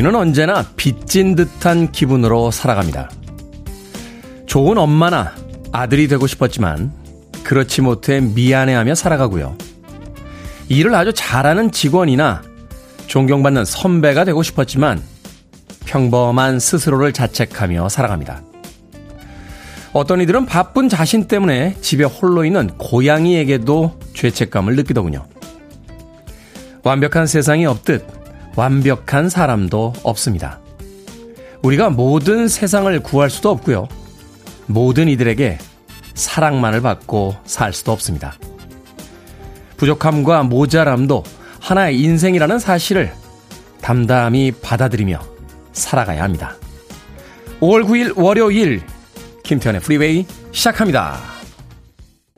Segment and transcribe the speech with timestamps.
[0.00, 3.10] 우리는 언제나 빚진 듯한 기분으로 살아갑니다.
[4.46, 5.34] 좋은 엄마나
[5.72, 6.90] 아들이 되고 싶었지만
[7.44, 9.58] 그렇지 못해 미안해하며 살아가고요.
[10.70, 12.40] 일을 아주 잘하는 직원이나
[13.08, 15.02] 존경받는 선배가 되고 싶었지만
[15.84, 18.40] 평범한 스스로를 자책하며 살아갑니다.
[19.92, 25.26] 어떤 이들은 바쁜 자신 때문에 집에 홀로 있는 고양이에게도 죄책감을 느끼더군요.
[26.84, 28.19] 완벽한 세상이 없듯
[28.56, 30.60] 완벽한 사람도 없습니다.
[31.62, 33.88] 우리가 모든 세상을 구할 수도 없고요.
[34.66, 35.58] 모든 이들에게
[36.14, 38.34] 사랑만을 받고 살 수도 없습니다.
[39.76, 41.24] 부족함과 모자람도
[41.60, 43.12] 하나의 인생이라는 사실을
[43.80, 45.20] 담담히 받아들이며
[45.72, 46.54] 살아가야 합니다.
[47.60, 48.82] 5월 9일 월요일
[49.42, 51.18] 김태현의 프리웨이 시작합니다.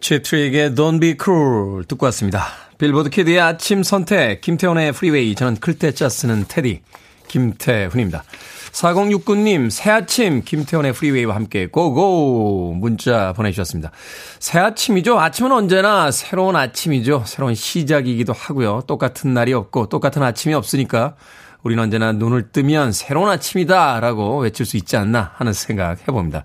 [0.01, 2.47] Cheap Trick의 Don't Be Cruel 듣고 왔습니다.
[2.83, 6.83] 빌보드 kid의 아침 선택 김태훈의 프리웨이 저는 클때짜 쓰는 테디
[7.29, 8.25] 김태훈입니다.
[8.73, 12.75] 4069님, 새 아침, 김태훈의 프리웨이와 함께 고고!
[12.77, 13.93] 문자 보내주셨습니다.
[14.41, 15.17] 새 아침이죠?
[15.17, 17.23] 아침은 언제나 새로운 아침이죠.
[17.25, 18.83] 새로운 시작이기도 하고요.
[18.89, 21.15] 똑같은 날이 없고, 똑같은 아침이 없으니까,
[21.63, 24.01] 우리는 언제나 눈을 뜨면 새로운 아침이다!
[24.01, 26.43] 라고 외칠 수 있지 않나 하는 생각 해봅니다.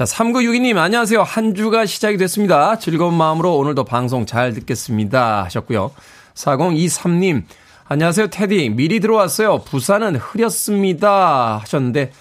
[0.00, 1.22] 자, 3962님, 안녕하세요.
[1.22, 2.78] 한 주가 시작이 됐습니다.
[2.78, 5.44] 즐거운 마음으로 오늘도 방송 잘 듣겠습니다.
[5.44, 5.90] 하셨고요.
[6.32, 7.42] 4023님,
[7.84, 8.70] 안녕하세요, 테디.
[8.70, 9.58] 미리 들어왔어요.
[9.58, 11.58] 부산은 흐렸습니다.
[11.58, 12.12] 하셨는데,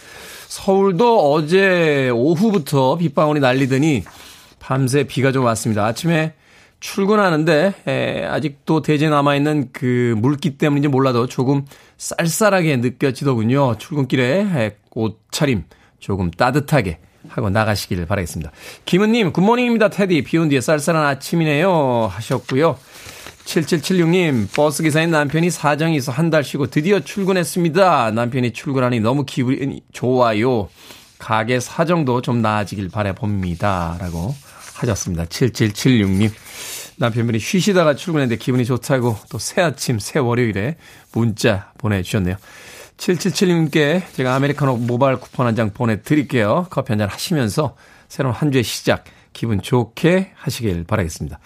[0.50, 4.04] 서울도 어제 오후부터 빗방울이 날리더니
[4.60, 5.86] 밤새 비가 좀 왔습니다.
[5.86, 6.34] 아침에
[6.82, 11.64] 출근하는데, 에, 아직도 대제 남아있는 그 물기 때문인지 몰라도 조금
[11.96, 13.78] 쌀쌀하게 느껴지더군요.
[13.78, 15.64] 출근길에 에, 옷차림
[16.00, 18.52] 조금 따뜻하게 하고 나가시길 바라겠습니다.
[18.86, 20.24] 김은님, good morning입니다, 테디.
[20.24, 22.08] 비 온 뒤에 쌀쌀한 아침이네요.
[22.12, 22.78] 하셨고요.
[23.46, 28.12] 7776님, 버스 기사인 남편이 사정이 있어 한 달 쉬고 드디어 출근했습니다.
[28.12, 30.70] 남편이 출근하니 너무 기분이 좋아요.
[31.18, 33.98] 가계 사정도 좀 나아지길 바라봅니다.
[34.00, 34.36] 라고
[34.76, 35.26] 하셨습니다.
[35.26, 36.32] 7776님.
[36.98, 40.76] 남편분이 쉬시다가 출근했는데 기분이 좋다고 또 새 아침, 새 월요일에
[41.14, 42.36] 문자 보내주셨네요.
[43.00, 46.68] 7776님께 제가 아메리카노 모바일 쿠폰 한 장 보내드릴게요.
[46.70, 47.76] 커피 한 잔 하시면서
[48.08, 51.40] 새로운 한 주의 시작 기분 좋게 하시길 바라겠습니다.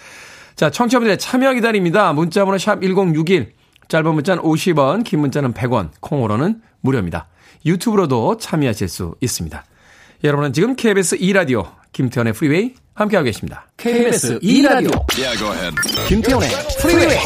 [0.55, 2.13] 자, 청취자분들의 참여 기다립니다.
[2.13, 3.53] 문자번호 샵 1061,
[3.87, 7.27] 짧은 문자는 50원, 긴 문자는 100원, 콩으로는 무료입니다.
[7.65, 9.63] 유튜브로도 참여하실 수 있습니다.
[10.23, 13.67] 여러분은 지금 KBS 2라디오 김태훈의 프리웨이 함께하고 계십니다.
[13.77, 15.75] KBS 2라디오 yeah,
[16.07, 16.49] 김태현의
[16.81, 17.17] 프리웨이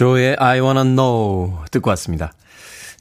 [0.00, 2.32] 조의 I wanna know 듣고 왔습니다.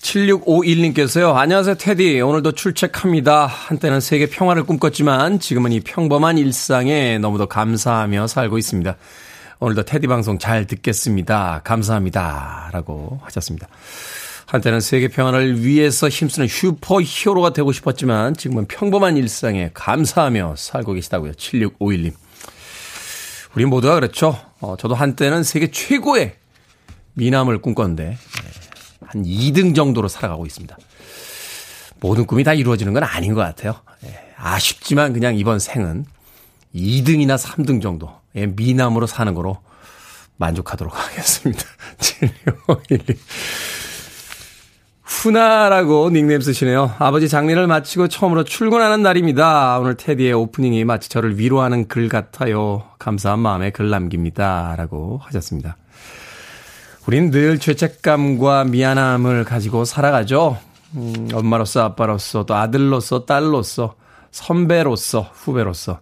[0.02, 1.34] 7651님께서요.
[1.34, 2.20] 안녕하세요, 테디.
[2.20, 3.46] 오늘도 출첵합니다.
[3.46, 8.98] 한때는 세계 평화를 꿈꿨지만 지금은 이 평범한 일상에 너무도 감사하며 살고 있습니다.
[9.60, 11.62] 오늘도 테디 방송 잘 듣겠습니다.
[11.64, 12.70] 감사합니다.
[12.74, 13.70] 라고 하셨습니다.
[14.48, 21.32] 한때는 세계 평화를 위해서 힘쓰는 슈퍼 히어로가 되고 싶었지만 지금은 평범한 일상에 감사하며 살고 계시다고요.
[21.32, 22.12] 7651님.
[23.56, 24.38] 우리 모두가 그렇죠.
[24.60, 26.39] 어, 저도 한때는 세계 최고의
[27.14, 28.18] 미남을 꿈꿨는데 예,
[29.06, 30.78] 한 2등 정도로 살아가고 있습니다.
[32.00, 33.76] 모든 꿈이 다 이루어지는 건 아닌 것 같아요.
[34.06, 36.06] 예, 아쉽지만 그냥 이번 생은
[36.74, 39.58] 2등이나 3등 정도의 미남으로 사는 거로
[40.38, 41.64] 만족하도록 하겠습니다.
[42.00, 43.18] 7651님.
[45.04, 46.96] 후나라고 닉네임 쓰시네요.
[47.00, 49.80] 아버지 장례를 마치고 처음으로 출근하는 날입니다.
[49.80, 52.84] 오늘 테디의 오프닝이 마치 저를 위로하는 글 같아요.
[53.00, 54.76] 감사한 마음에 글 남깁니다.
[54.78, 55.76] 라고 하셨습니다.
[57.10, 60.60] 우린 늘 죄책감과 미안함을 가지고 살아가죠.
[60.94, 63.96] 음, 엄마로서 아빠로서 또 아들로서 딸로서
[64.30, 66.02] 선배로서 후배로서.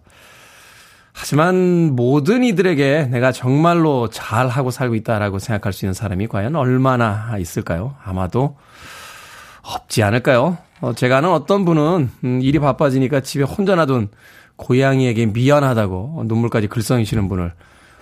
[1.14, 7.94] 하지만 모든 이들에게 내가 정말로 잘하고 살고 있다라고 생각할 수 있는 사람이 과연 얼마나 있을까요?
[8.04, 8.58] 아마도
[9.62, 10.58] 없지 않을까요?
[10.82, 14.10] 어, 제가 아는 어떤 분은 음, 일이 바빠지니까 집에 혼자 놔둔
[14.56, 17.54] 고양이에게 미안하다고 눈물까지 글썽이시는 분을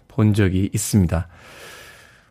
[0.08, 1.28] 본 적이 있습니다.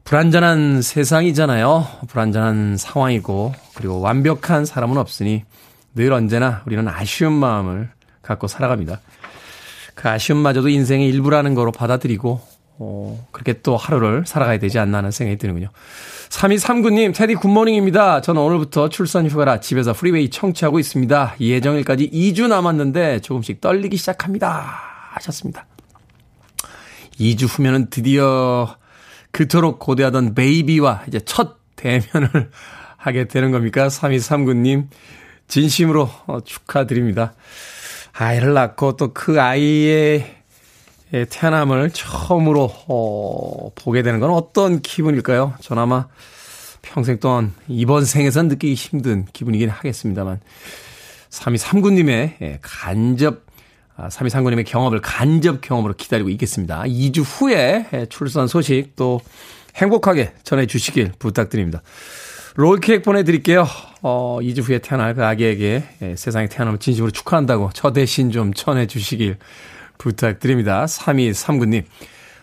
[0.05, 1.87] 불안전한 세상이잖아요.
[2.07, 5.43] 불안전한 상황이고, 그리고 완벽한 사람은 없으니
[5.95, 7.89] 늘 언제나 우리는 아쉬운 마음을
[8.21, 9.01] 갖고 살아갑니다.
[9.95, 12.39] 그 아쉬움마저도 인생의 일부라는 거로 받아들이고,
[12.77, 15.69] 어, 그렇게 또 하루를 살아가야 되지 않나 하는 생각이 드는군요.
[16.29, 18.21] 3239님, 태디 good morning입니다.
[18.21, 21.37] 저는 오늘부터 출산 휴가라 집에서 프리웨이 청취하고 있습니다.
[21.39, 24.81] 예정일까지 2주 남았는데 조금씩 떨리기 시작합니다.
[25.13, 25.65] 하셨습니다.
[27.19, 28.77] 2주 후면은 드디어
[29.35, 32.51] 그토록 고대하던 베이비와 이제 첫 대면을
[32.95, 33.89] 하게 되는 겁니까?
[33.89, 34.87] 3239님,
[35.49, 37.33] 진심으로 어, 축하드립니다.
[38.13, 40.25] 아이를 낳고 또 그 아이의
[41.29, 45.55] 태어남을 처음으로 어, 보게 되는 건 어떤 기분일까요?
[45.59, 46.07] 전 아마
[46.81, 50.39] 평생 동안 이번 생에선 느끼기 힘든 기분이긴 하겠습니다만
[51.29, 53.44] 3239님의 간접 아,
[53.97, 56.83] 3239님의 경험을 간접 경험으로 기다리고 있겠습니다.
[56.83, 59.21] 2주 후에 출산 소식 또
[59.75, 61.81] 행복하게 전해주시길 부탁드립니다.
[62.55, 63.67] 롤케이크 보내드릴게요.
[64.01, 69.37] 어, 2주 후에 태어날 그 아기에게 예, 세상에 태어남을 진심으로 축하한다고 저 대신 좀 전해주시길
[69.97, 70.85] 부탁드립니다.
[70.85, 71.83] 3239님.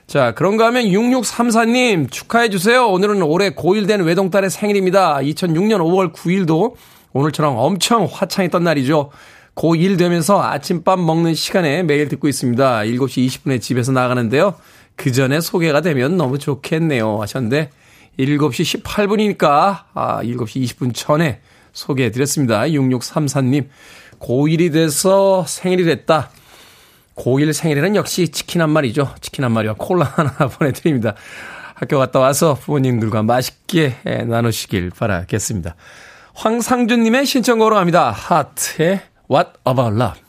[0.07, 2.87] 자, 그런가 하면 6634님 축하해주세요.
[2.89, 5.17] 오늘은 올해 고1 된 외동딸의 생일입니다.
[5.17, 6.75] 2006년 5월 9일도
[7.15, 9.11] 오늘처럼 엄청 화창했던 날이죠.
[9.55, 12.81] 고1 되면서 아침밥 먹는 시간에 매일 듣고 있습니다.
[12.81, 14.55] 7시 20분에 집에서 나가는데요.
[14.97, 17.21] 그 전에 소개가 되면 너무 좋겠네요.
[17.21, 17.71] 하셨는데,
[18.19, 21.41] 7시 18분이니까, 아, 7시 20분 전에
[21.73, 22.63] 소개해드렸습니다.
[22.63, 23.69] 6634님.
[24.19, 26.31] 고1이 돼서 생일이 됐다.
[27.17, 29.15] 고1 생일에는 역시 치킨 한 마리죠.
[29.21, 31.15] 치킨 한 마리와 콜라 하나 보내드립니다.
[31.75, 33.97] 학교 갔다 와서 부모님들과 맛있게
[34.27, 35.75] 나누시길 바라겠습니다.
[36.35, 38.11] 황상준님의 신청곡으로 갑니다.
[38.11, 39.03] 하트의
[39.33, 40.21] What About Love.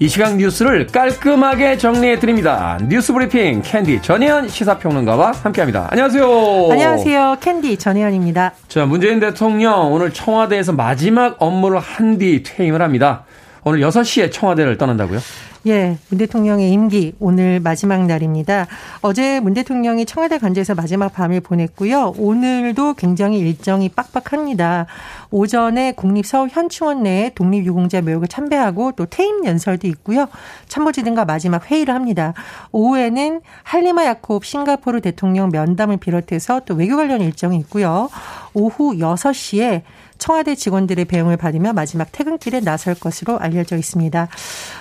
[0.00, 2.78] 이 시각 뉴스를 깔끔하게 정리해 드립니다.
[2.88, 5.88] 뉴스 브리핑 캔디 전혜연 시사평론가와 함께합니다.
[5.90, 6.68] 안녕하세요.
[6.72, 7.36] 안녕하세요.
[7.40, 8.52] 캔디 전혜연입니다.
[8.68, 13.24] 자, 문재인 대통령 오늘 청와대에서 마지막 업무를 한 뒤 퇴임을 합니다.
[13.64, 15.20] 오늘 6시에 청와대를 떠난다고요?
[15.66, 18.66] 예, 문 대통령의 임기 오늘 마지막 날입니다.
[19.00, 22.12] 어제 문 대통령이 청와대 관제에서 마지막 밤을 보냈고요.
[22.18, 24.84] 오늘도 굉장히 일정이 빡빡합니다.
[25.30, 30.28] 오전에 국립서울 현충원 내에 독립유공자 묘역을 참배하고 또 퇴임 연설도 있고요.
[30.68, 32.34] 참모진 등과 마지막 회의를 합니다.
[32.72, 38.10] 오후에는 할리마 야콥 싱가포르 대통령 면담을 비롯해서 또 외교 관련 일정이 있고요.
[38.52, 39.80] 오후 6시에
[40.18, 44.28] 청와대 직원들의 배웅을 받으며 마지막 퇴근길에 나설 것으로 알려져 있습니다.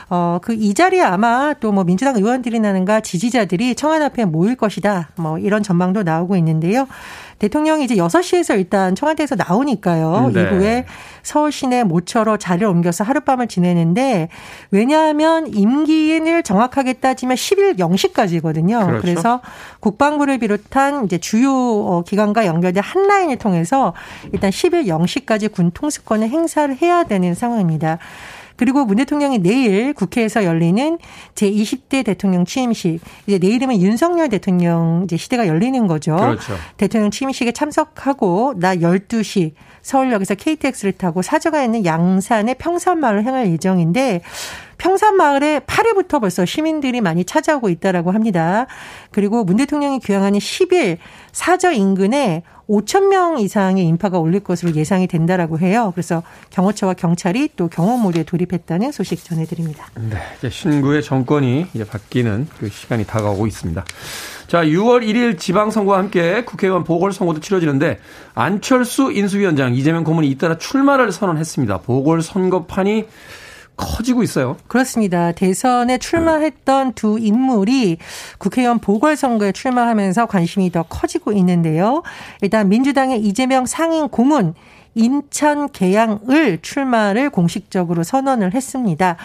[0.09, 5.09] 어, 그 이 자리에 아마 또 뭐 민주당 의원들이나는가 지지자들이 청와대 앞에 모일 것이다.
[5.15, 6.87] 뭐 이런 전망도 나오고 있는데요.
[7.39, 10.31] 대통령이 이제 6시에서 일단 청와대에서 나오니까요.
[10.33, 10.41] 네.
[10.41, 10.85] 이후에
[11.23, 14.29] 서울 시내 모처로 자리를 옮겨서 하룻밤을 지내는데
[14.71, 18.85] 왜냐하면 임기를 정확하게 따지면 10일 0시까지거든요.
[18.85, 19.01] 그렇죠.
[19.01, 19.41] 그래서
[19.79, 23.93] 국방부를 비롯한 이제 주요 어, 기관과 연결된 한 라인을 통해서
[24.31, 27.99] 일단 10일 0시까지 군 통수권을 행사를 해야 되는 상황입니다.
[28.55, 30.97] 그리고 문 대통령이 내일 국회에서 열리는
[31.35, 36.15] 제20대 대통령 취임식, 이제 내일이면 윤석열 대통령 이제 시대가 열리는 거죠.
[36.15, 36.53] 그렇죠.
[36.77, 44.21] 대통령 취임식에 참석하고 나 12시 서울역에서 KTX를 타고 사저가 있는 양산의 평산마을을 향할 예정인데
[44.83, 48.67] 평산마을에 8일부터 벌써 시민들이 많이 찾아오고 있다라고 합니다.
[49.11, 50.97] 그리고 문 대통령이 귀향하는 10일
[51.31, 55.91] 사저 인근에 5천 명 이상의 인파가 올릴 것으로 예상이 된다라고 해요.
[55.95, 59.87] 그래서 경호처와 경찰이 또 경호 모드에 돌입했다는 소식 전해드립니다.
[59.95, 63.85] 네, 이제 신구의 정권이 이제 바뀌는 그 시간이 다가오고 있습니다.
[64.47, 67.99] 자, 6월 1일 지방선거와 함께 국회의원 보궐선거도 치러지는데
[68.33, 71.79] 안철수 인수위원장 이재명 고문이 잇따라 출마를 선언했습니다.
[71.79, 73.05] 보궐선거판이
[73.75, 74.57] 커지고 있어요.
[74.67, 75.31] 그렇습니다.
[75.31, 77.97] 대선에 출마했던 두 인물이
[78.37, 82.03] 국회의원 보궐선거에 출마하면서 관심이 더 커지고 있는데요.
[82.41, 84.53] 일단 민주당의 이재명 상임 고문
[84.95, 89.17] 인천 계양을 출마를 공식적으로 선언을 했습니다.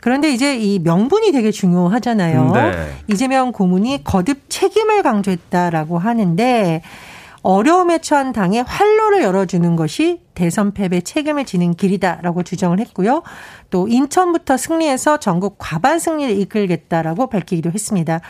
[0.00, 2.52] 그런데 이제 이 명분이 되게 중요하잖아요.
[2.52, 2.72] 네.
[3.08, 6.82] 이재명 고문이 거듭 책임을 강조했다라고 하는데
[7.42, 13.22] 어려움에 처한 당에 활로를 열어주는 것이 대선 패배 책임을 지는 길이다라고 주장을 했고요.
[13.70, 18.20] 또 인천부터 승리해서 전국 과반 승리를 이끌겠다라고 밝히기도 했습니다.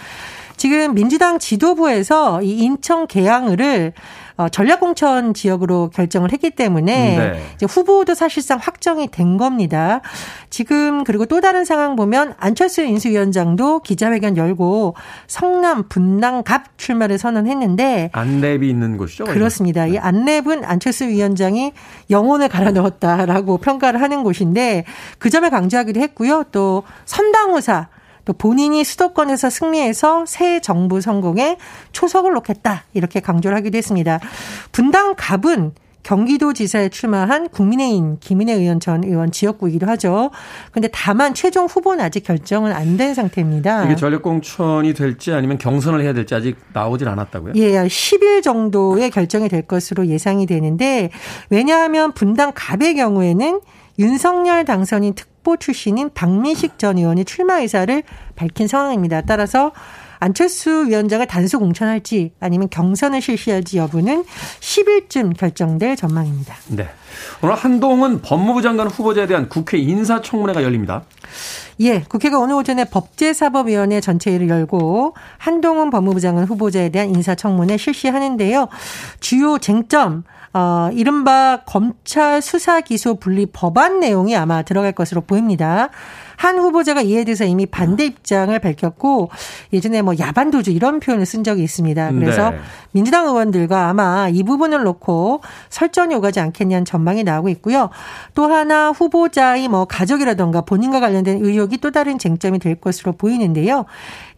[0.56, 3.92] 지금 민주당 지도부에서 이 인천 계양을을
[4.38, 7.42] 어, 전략공천 지역으로 결정을 했기 때문에 네.
[7.56, 10.00] 이제 후보도 사실상 확정이 된 겁니다.
[10.48, 14.94] 지금 그리고 또 다른 상황 보면 안철수 인수위원장도 기자회견 열고
[15.26, 19.24] 성남 분당갑 출마를 선언했는데 안랩이 있는 곳이죠.
[19.24, 19.88] 그렇습니다.
[19.88, 21.72] 이 안랩은 안철수 위원장이
[22.08, 24.84] 영혼을 갈아 넣었다라고 평가를 하는 곳인데
[25.18, 26.44] 그 점을 강조하기도 했고요.
[26.52, 27.88] 또 선당후사
[28.28, 31.56] 또 본인이 수도권에서 승리해서 새 정부 성공에
[31.92, 34.20] 초석을 놓겠다 이렇게 강조를 하기도 했습니다.
[34.70, 40.30] 분당 갑은 경기도지사에 출마한 국민의힘 김인혜 의원 전 의원 지역구이기도 하죠.
[40.72, 43.84] 근데 다만 최종 후보는 아직 결정은 안 된 상태입니다.
[43.86, 47.52] 이게 전력공천이 될지 아니면 경선을 해야 될지 아직 나오질 않았다고요?
[47.56, 51.08] 예, 10일 정도에 결정이 될 것으로 예상이 되는데
[51.48, 53.60] 왜냐하면 분당 갑의 경우에는
[53.98, 58.02] 윤석열 당선인 특보 출신인 박민식 전 의원이 출마 의사를
[58.36, 59.22] 밝힌 상황입니다.
[59.22, 59.72] 따라서
[60.20, 64.24] 안철수 위원장을 단수 공천할지 아니면 경선을 실시할지 여부는
[64.60, 66.54] 10일쯤 결정될 전망입니다.
[66.68, 66.88] 네.
[67.42, 71.02] 오늘 한동훈 법무부 장관 후보자에 대한 국회 인사청문회가 열립니다.
[71.80, 78.68] 예, 국회가 오늘 오전에 법제사법위원회 전체회를 열고 한동훈 법무부 장관 후보자에 대한 인사청문회 실시하는데요.
[79.20, 85.90] 주요 쟁점 어, 이른바 검찰 수사 기소 분리 법안 내용이 아마 들어갈 것으로 보입니다.
[86.38, 89.28] 한 후보자가 이에 대해서 이미 반대 입장을 밝혔고
[89.72, 92.12] 예전에 뭐 야반도주 이런 표현을 쓴 적이 있습니다.
[92.12, 92.58] 그래서 네.
[92.92, 97.90] 민주당 의원들과 아마 이 부분을 놓고 설전이 오가지 않겠냐는 전망이 나오고 있고요.
[98.34, 103.86] 또 하나 후보자의 뭐 가족이라던가 본인과 관련된 의혹이 또 다른 쟁점이 될 것으로 보이는데요.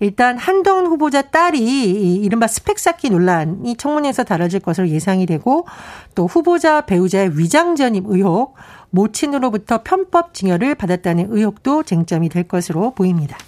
[0.00, 5.66] 일단 한동훈 후보자 딸이 이른바 스펙 쌓기 논란이 청문회에서 다뤄질 것으로 예상이 되고
[6.14, 8.54] 또 후보자 배우자의 위장 전입 의혹
[8.90, 13.38] 모친으로부터 편법 증여를 받았다는 의혹도 쟁점이 될 것으로 보입니다.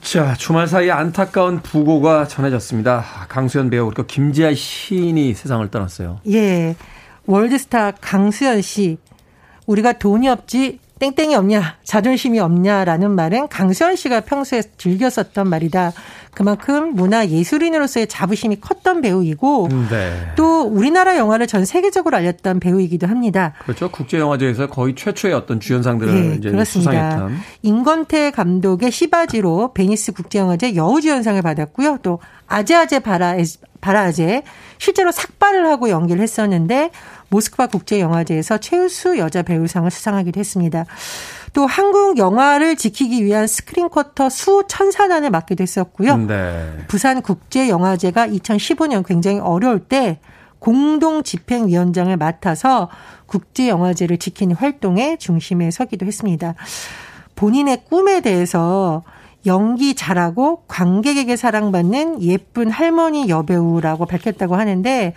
[0.00, 3.04] 자, 주말 사이에 안타까운 부고가 전해졌습니다.
[3.28, 6.20] 강수연 배우, 그리고 김지아 시인이 세상을 떠났어요.
[6.28, 6.74] 예.
[7.26, 8.98] 월드스타 강수연 씨.
[9.66, 15.92] 우리가 돈이 없지 땡땡이 없냐, 자존심이 없냐라는 말은 강수현 씨가 평소에 즐겨 썼던 말이다.
[16.32, 20.12] 그만큼 문화 예술인으로서의 자부심이 컸던 배우이고 네.
[20.36, 23.52] 또 우리나라 영화를 전 세계적으로 알렸던 배우이기도 합니다.
[23.64, 23.90] 그렇죠.
[23.90, 26.92] 국제 영화제에서 거의 최초의 어떤 주연상들을 네, 이제 그렇습니다.
[26.92, 31.98] 수상했던 임권택 감독의 씨받이로 베니스 국제영화제 여우주연상을 받았고요.
[32.04, 34.44] 또 아제아제 바라아제
[34.78, 36.92] 실제로 삭발을 하고 연기를 했었는데
[37.32, 40.84] 모스크바 국제영화제에서 최우수 여자 배우상을 수상하기도 했습니다.
[41.54, 46.16] 또 한국 영화를 지키기 위한 스크린 쿼터 수 천사단을 맡기도 했었고요.
[46.18, 46.78] 네.
[46.88, 50.20] 부산 국제영화제가 2015년 굉장히 어려울 때
[50.58, 52.88] 공동 집행위원장을 맡아서
[53.26, 56.54] 국제영화제를 지키는 활동의 중심에 서기도 했습니다.
[57.34, 59.02] 본인의 꿈에 대해서
[59.46, 65.14] 연기 잘하고 관객에게 사랑받는 예쁜 할머니 여배우라고 밝혔다고 하는데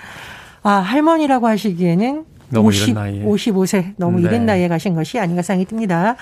[0.66, 3.24] 아, 할머니라고 하시기에는 너무 50, 이른 나이에.
[3.24, 4.28] 55세 너무 네.
[4.28, 6.16] 이른 나이에 가신 것이 아닌가 생각이 듭니다.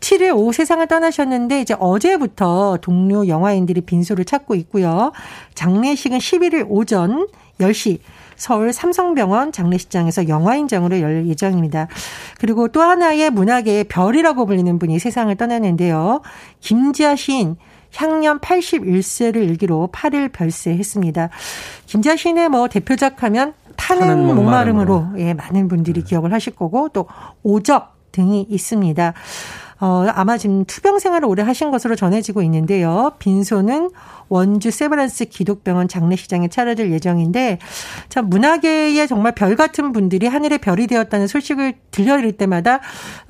[0.00, 5.12] 7일 오후 세상을 떠나셨는데 이제 어제부터 동료 영화인들이 빈소를 찾고 있고요.
[5.54, 7.28] 장례식은 11일 오전
[7.60, 7.98] 10시
[8.36, 11.88] 서울 삼성병원 장례식장에서 영화인장으로 열 예정입니다.
[12.40, 16.22] 그리고 또 하나의 문학의 별이라고 불리는 분이 세상을 떠나는데요.
[16.60, 17.56] 김지아 시인
[17.94, 21.28] 향년 81세를 일기로 8일 별세했습니다.
[21.86, 23.52] 김지아 시인의 뭐 대표작 하면
[23.90, 26.06] 목마름으로, 목마름으로 예, 많은 분들이 네.
[26.06, 27.06] 기억을 하실 거고 또
[27.42, 29.14] 오적 등이 있습니다.
[29.80, 33.10] 어, 아마 지금 투병 생활을 오래 하신 것으로 전해지고 있는데요.
[33.18, 33.90] 빈소는
[34.28, 37.58] 원주 세브란스 기독병원 장례식장에 차려질 예정인데,
[38.08, 42.78] 참, 문화계에 정말 별 같은 분들이 하늘의 별이 되었다는 소식을 들려드릴 때마다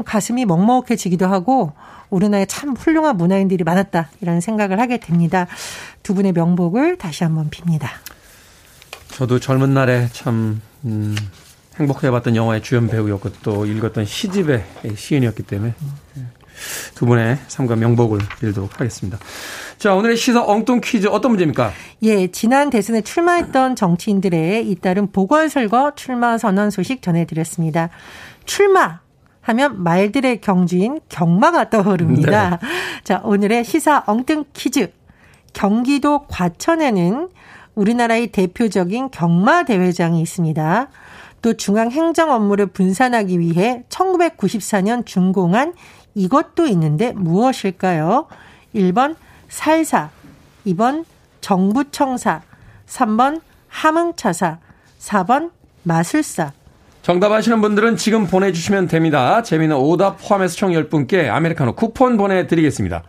[0.05, 1.73] 가슴이 먹먹해지기도 하고,
[2.11, 5.47] 우리나라에 참 훌륭한 문화인들이 많았다, 이런 생각을 하게 됩니다.
[6.03, 7.87] 두 분의 명복을 다시 한번 빕니다.
[9.13, 11.15] 저도 젊은 날에 참, 음,
[11.77, 14.65] 행복해봤던 영화의 주연 배우였고 또 읽었던 시집의
[14.95, 15.75] 시인이었기 때문에
[16.95, 19.19] 두 분의 삶과 명복을 빌도록 하겠습니다.
[19.79, 21.73] 자, 오늘의 시사 엉뚱 퀴즈 어떤 문제입니까?
[22.03, 27.89] 예, 지난 대선에 출마했던 정치인들의 잇따른 보궐선거 출마 선언 소식 전해드렸습니다.
[28.45, 29.01] 출마
[29.41, 32.51] 하면 말들의 경주인 경마가 떠오릅니다.
[32.51, 32.69] 네.
[33.03, 34.93] 자, 오늘의 시사 엉뚱 퀴즈.
[35.53, 37.29] 경기도 과천에는
[37.75, 40.89] 우리나라의 대표적인 경마 대회장이 있습니다.
[41.43, 45.75] 또 중앙 행정 업무를 분산하기 위해 1994년 준공한
[46.15, 48.27] 이것도 있는데 무엇일까요?
[48.75, 49.17] 1번
[49.49, 50.11] 살사,
[50.67, 51.05] 2번
[51.41, 52.43] 정부청사,
[52.87, 54.59] 3번 함흥차사,
[55.01, 55.51] 4번
[55.83, 56.53] 마술사.
[57.03, 59.43] 정답 아시는 분들은 지금 보내주시면 됩니다.
[59.43, 63.03] 재미는 오답 포함해서 총 10분께 아메리카노 쿠폰 보내드리겠습니다.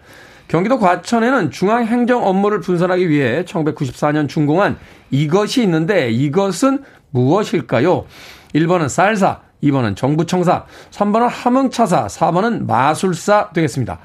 [0.53, 4.77] 경기도 과천에는 중앙 행정 업무를 분산하기 위해 1994년 준공한
[5.09, 8.05] 이것이 있는데 이것은 무엇일까요?
[8.53, 13.97] 1번은 쌀사, 2번은 정부청사, 3번은 함흥차사, 4번은 마술사 되겠습니다.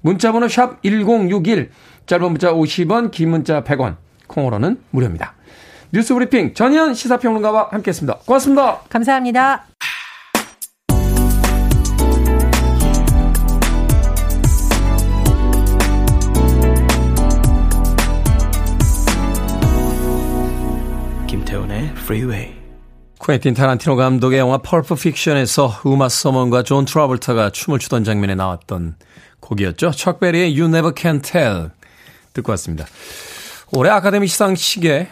[0.00, 1.70] 문자번호 샵 1061,
[2.06, 3.94] 짧은 문자 50원, 긴 문자 100원,
[4.26, 5.34] 콩으로는 무료입니다.
[5.92, 8.18] 뉴스 브리핑 전희연 시사평론가와 함께했습니다.
[8.26, 8.80] 고맙습니다.
[8.88, 9.66] 감사합니다.
[22.04, 22.54] Freeway.
[23.18, 28.96] 쿠엔틴 타란티노 감독의 영화 펄프 픽션에서 우마 서먼과 존 트라볼타가 춤을 추던 장면에 나왔던
[29.40, 29.92] 곡이었죠.
[29.92, 31.70] 척베리의 You Never Can Tell
[32.34, 32.84] 듣고 왔습니다.
[33.72, 35.08] 올해 아카데미 시상식에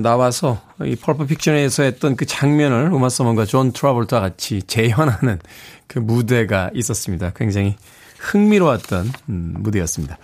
[0.00, 5.40] 나와서 이 펄프 픽션에서 했던 그 장면을 우마 서먼과 존 트라볼타 같이 재현하는
[5.88, 7.32] 그 무대가 있었습니다.
[7.34, 7.74] 굉장히
[8.20, 10.18] 흥미로웠던 음, 무대였습니다.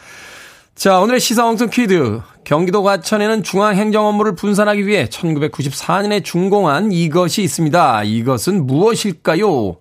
[0.77, 2.21] 자, 오늘의 시사엉뚱 퀴즈.
[2.45, 8.03] 경기도 과천에는 중앙행정 업무를 분산하기 위해 1994년에 준공한 이것이 있습니다.
[8.05, 9.77] 이것은 무엇일까요?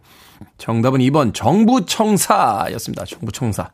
[0.57, 3.03] 정답은 2번 정부청사였습니다.
[3.03, 3.71] 정부청사.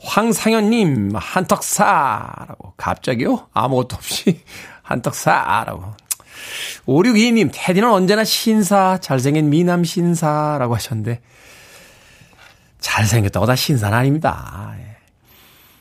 [0.00, 2.74] 황상현님, 한턱사라고.
[2.76, 3.46] 갑자기요?
[3.54, 4.42] 아무것도 없이
[4.82, 5.84] 한턱사라고.
[6.86, 11.22] 5622님, 테디는 언제나 신사, 잘생긴 미남 신사라고 하셨는데,
[12.78, 14.76] 잘생겼다고 다 신사는 아닙니다.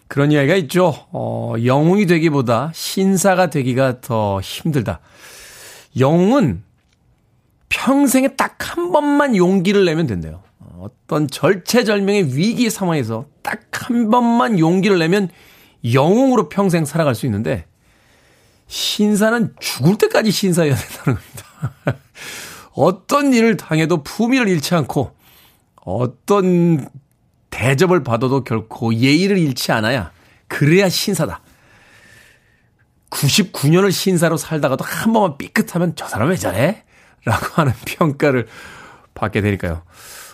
[0.08, 0.10] 예.
[0.10, 0.94] 그런 이야기가 있죠.
[1.12, 5.00] 어, 영웅이 되기보다 신사가 되기가 더 힘들다.
[6.00, 6.64] 영웅은
[7.70, 10.44] 평생에 딱 한 번만 용기를 내면 된대요.
[10.80, 15.30] 어떤 절체절명의 위기 상황에서 딱 한 번만 용기를 내면
[15.94, 17.66] 영웅으로 평생 살아갈 수 있는데
[18.68, 22.00] 신사는 죽을 때까지 신사여야 된다는 겁니다.
[22.74, 25.12] 어떤 일을 당해도 품위를 잃지 않고
[25.86, 26.90] 어떤
[27.58, 30.12] 대접을 받아도 결코 예의를 잃지 않아야
[30.48, 31.42] 그래야 신사다.
[33.10, 36.84] 99년을 신사로 살다가도 한 번만 삐끗하면 저 사람 왜 저래?
[37.26, 38.48] 라고 하는 평가를
[39.16, 39.82] 받게 되니까요.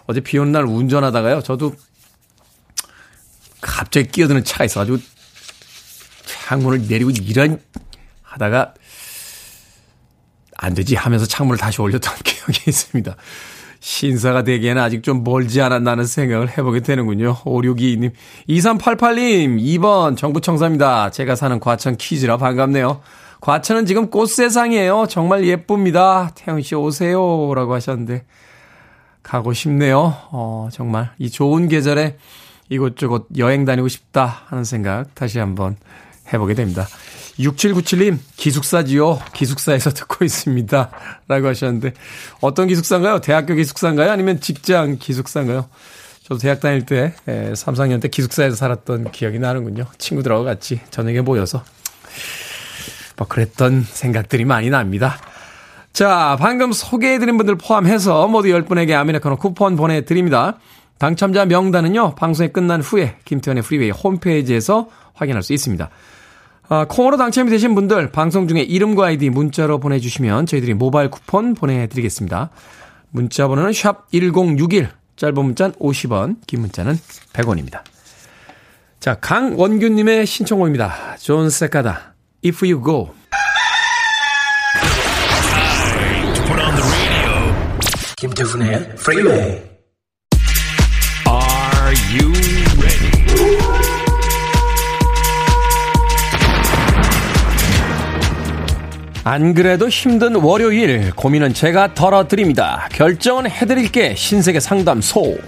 [0.06, 1.42] 어제 비 오는 날 운전하다가요.
[1.44, 1.74] 저도
[3.62, 4.98] 갑자기 끼어드는 차가 있어가지고
[6.26, 7.62] 창문을 내리고 이런
[8.22, 8.74] 하다가
[10.58, 13.16] 안 되지 하면서 창문을 다시 올렸던 기억이 있습니다.
[13.84, 17.36] 신사가 되기에는 아직 좀 멀지 않았나는 생각을 해보게 되는군요.
[17.44, 18.12] 5622님.
[18.48, 21.10] 2388님, 2번 정부청사입니다.
[21.10, 23.02] 제가 사는 과천 퀴즈라 반갑네요.
[23.42, 25.08] 과천은 지금 꽃세상이에요.
[25.10, 26.32] 정말 예쁩니다.
[26.34, 27.54] 태영씨 오세요.
[27.54, 28.24] 라고 하셨는데,
[29.22, 30.16] 가고 싶네요.
[30.32, 31.12] 어, 정말.
[31.18, 32.16] 이 좋은 계절에
[32.70, 35.76] 이곳저곳 여행 다니고 싶다 하는 생각 다시 한번
[36.32, 36.88] 해보게 됩니다.
[37.40, 39.20] 6797님, 기숙사지요.
[39.34, 40.92] 기숙사에서 듣고 있습니다.
[41.28, 41.94] 라고 하셨는데,
[42.42, 43.22] 어떤 기숙사인가요?
[43.22, 44.12] 대학교 기숙사인가요?
[44.12, 45.68] 아니면 직장 기숙사인가요?
[46.24, 49.86] 저도 대학 다닐 때, 3, 4년 때 기숙사에서 살았던 기억이 나는군요.
[49.98, 51.64] 친구들하고 같이 저녁에 모여서.
[53.18, 55.18] 뭐, 그랬던 생각들이 많이 납니다.
[55.92, 60.60] 자, 방금 소개해드린 분들 포함해서 모두 10분에게 아메리카노 쿠폰 보내드립니다.
[60.98, 65.90] 당첨자 명단은요, 방송이 끝난 후에 김태훈의 프리웨이 홈페이지에서 확인할 수 있습니다.
[66.74, 72.50] 아, 콩으로 당첨이 되신 분들 방송 중에 이름과 아이디 문자로 보내주시면 저희들이 모바일 쿠폰 보내드리겠습니다.
[73.12, 76.98] 문자 번호는 샵 1061, 짧은 문자는 50원, 긴 문자는
[77.32, 77.82] 100원입니다.
[79.00, 81.18] 자, 강원규님의 신청곡입니다.
[81.20, 83.14] 존 세카다, If You Go.
[88.18, 89.62] 김태훈의 프리웨이
[91.28, 92.43] Are you
[99.34, 102.88] 안 그래도 힘든 월요일 고민은 제가 덜어드립니다.
[102.92, 105.40] 결정은 해드릴게 신세계 상담소.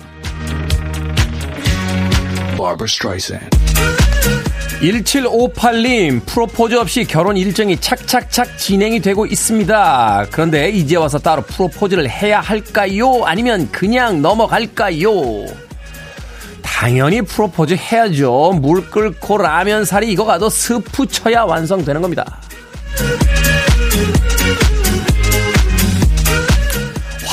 [4.81, 10.25] 1758님, 프로포즈 없이 결혼 일정이 착착착 진행이 되고 있습니다.
[10.31, 13.23] 그런데 이제 와서 따로 프로포즈를 해야 할까요?
[13.25, 15.45] 아니면 그냥 넘어갈까요?
[16.63, 18.53] 당연히 프로포즈 해야죠.
[18.59, 22.39] 물 끓고 라면 사리 이거 가도 스프 쳐야 완성되는 겁니다.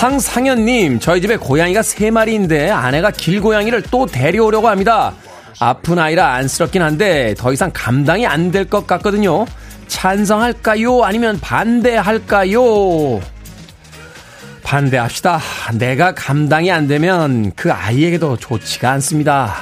[0.02, 5.12] 황상현님, 저희 집에 고양이가 세 마리인데 아내가 길고양이를 또 데려오려고 합니다.
[5.60, 9.46] 아픈 아이라 안쓰럽긴 한데 더 이상 감당이 안 될 것 같거든요.
[9.86, 11.04] 찬성할까요?
[11.04, 13.20] 아니면 반대할까요?
[14.64, 15.40] 반대합시다.
[15.74, 19.54] 내가 감당이 안 되면 그 아이에게도 좋지가 않습니다.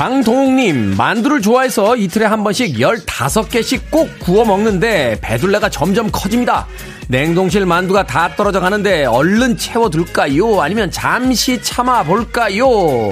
[0.00, 6.66] 장동욱님, 만두를 좋아해서 이틀에 한 번씩 15개씩 꼭 구워 먹는데 배둘레가 점점 커집니다.
[7.08, 10.62] 냉동실 만두가 다 떨어져 가는데 얼른 채워둘까요?
[10.62, 13.10] 아니면 잠시 참아볼까요?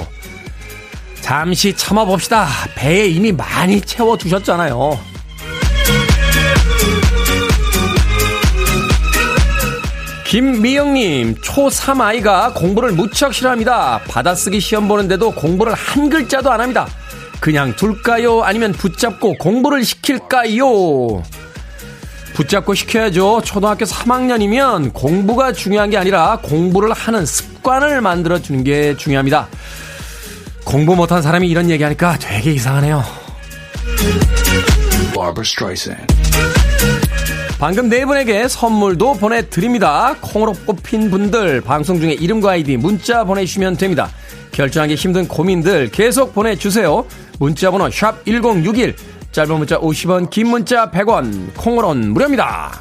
[1.21, 2.49] 잠시 참아봅시다.
[2.75, 4.99] 배에 이미 많이 채워두셨잖아요.
[10.29, 14.03] 김미영님, 초3 아이가 공부를 무척 싫어합니다.
[14.09, 16.87] 받아쓰기 시험 보는데도 공부를 한 글자도 안 합니다.
[17.41, 18.43] 그냥 둘까요?
[18.43, 21.23] 아니면 붙잡고 공부를 시킬까요?
[22.35, 23.41] 붙잡고 시켜야죠.
[23.43, 29.49] 초등학교 3학년이면 공부가 중요한 게 아니라 공부를 하는 습관을 만들어주는 게 중요합니다.
[30.63, 33.03] 공부 못한 사람이 이런 얘기하니까 되게 이상하네요.
[35.15, 36.58] Barbara Streisand.
[37.59, 40.15] 방금 네 분에게 선물도 보내드립니다.
[40.21, 44.09] 콩으로 뽑힌 분들 방송 중에 이름과 아이디 문자 보내주시면 됩니다.
[44.53, 47.05] 결정하기 힘든 고민들 계속 보내주세요.
[47.41, 48.95] 문자번호 샵 1061,
[49.33, 52.73] 짧은 문자 50원, 긴 문자 100원, 콩으로는 무료입니다.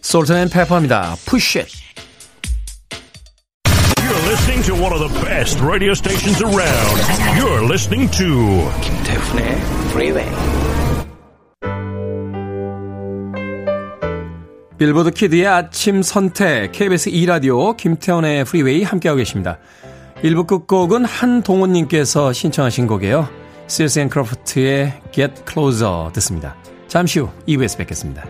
[0.00, 1.16] 솔트앤 페퍼입니다.
[1.26, 1.64] 푸쉬
[3.98, 6.96] You're listening to one of the best radio stations around.
[7.36, 10.57] You're listening to 김태훈의 Freeway.
[14.78, 19.58] 빌보드 키드의 아침 선택 KBS 2라디오 김태훈의 프리웨이 함께하고 계십니다.
[20.22, 23.28] 1부 끝곡은 한동훈님께서 신청하신 곡이에요.
[23.66, 26.56] 실스 앤 크로프트의 Get Closer 듣습니다.
[26.86, 28.24] 잠시 후 2부에서 뵙겠습니다.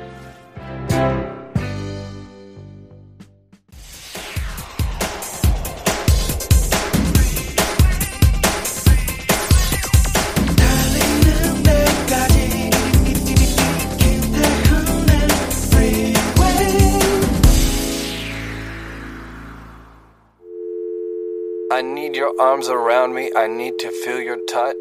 [22.40, 23.30] Arms around me.
[23.36, 24.76] I need to feel your touch.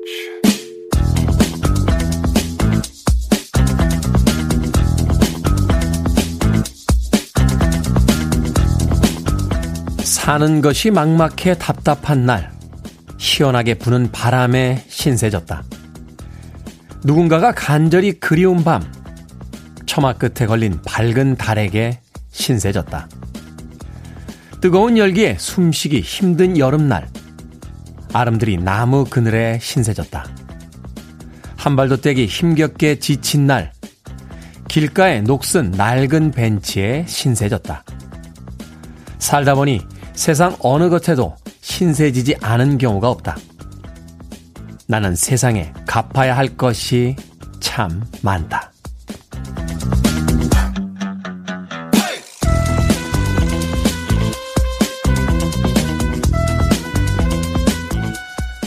[10.04, 12.52] 사는 것이 막막해 답답한 날,
[13.18, 15.64] 시원하게 부는 바람에 신세졌다.
[17.04, 18.84] 누군가가 간절히 그리운 밤,
[19.86, 23.08] 처마 끝에 걸린 밝은 달에게 신세졌다.
[24.60, 27.08] 뜨거운 열기에 숨쉬기 힘든 여름날,
[28.18, 30.26] 아름드리 나무 그늘에 신세졌다.
[31.56, 33.72] 한 발도 떼기 힘겹게 지친 날,
[34.68, 37.84] 길가의 녹슨 낡은 벤치에 신세졌다.
[39.20, 39.82] 살다 보니
[40.14, 43.38] 세상 어느 것에도 신세지지 않은 경우가 없다.
[44.88, 47.16] 나는 세상에 갚아야 할 것이
[47.60, 48.72] 참 많다.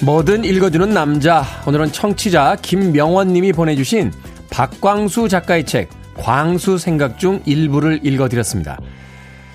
[0.03, 1.45] 뭐든 읽어주는 남자.
[1.67, 4.11] 오늘은 청취자 김명원 님이 보내주신
[4.49, 8.79] 박광수 작가의 책, 광수 생각 중 일부를 읽어드렸습니다.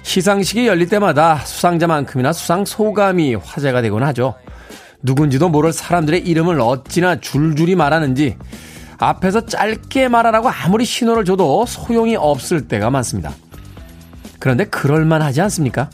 [0.04, 4.36] 시상식이 열릴 때마다 수상자만큼이나 수상 소감이 화제가 되곤 하죠.
[5.02, 8.38] 누군지도 모를 사람들의 이름을 어찌나 줄줄이 말하는지
[9.00, 13.34] 앞에서 짧게 말하라고 아무리 신호를 줘도 소용이 없을 때가 많습니다.
[14.38, 15.90] 그런데 그럴만하지 않습니까?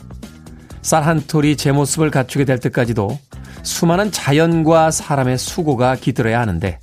[0.82, 3.18] 쌀 한 톨이 제 모습을 갖추게 될 때까지도
[3.62, 6.78] 수많은 자연과 사람의 수고가 깃들어야 하는데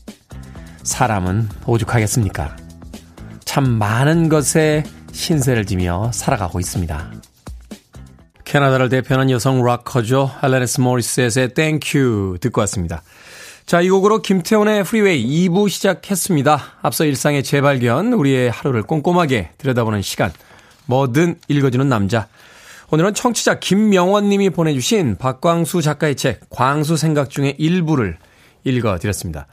[0.83, 2.55] 사람은 오죽하겠습니까?
[3.45, 7.11] 참 많은 것에 신세를 지며 살아가고 있습니다.
[8.45, 10.31] 캐나다를 대표하는 여성 락커죠.
[10.41, 13.03] 앨라니스 모리셋의 Thank U 듣고 왔습니다.
[13.65, 16.59] 자, 이 곡으로 김태훈의 프리웨이 2부 시작했습니다.
[16.81, 20.31] 앞서 일상의 재발견, 우리의 하루를 꼼꼼하게 들여다보는 시간.
[20.87, 22.27] 뭐든 읽어주는 남자.
[22.91, 28.17] 오늘은 청취자 김명원 님이 보내주신 박광수 작가의 책, 광수 생각 중의 일부를
[28.63, 29.45] 읽어드렸습니다.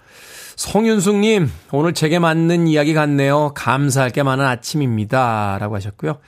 [0.56, 3.52] 송윤숙님, 오늘 제게 맞는 이야기 같네요.
[3.54, 5.58] 감사할 게 많은 아침입니다.
[5.60, 6.18] 라고 하셨고요.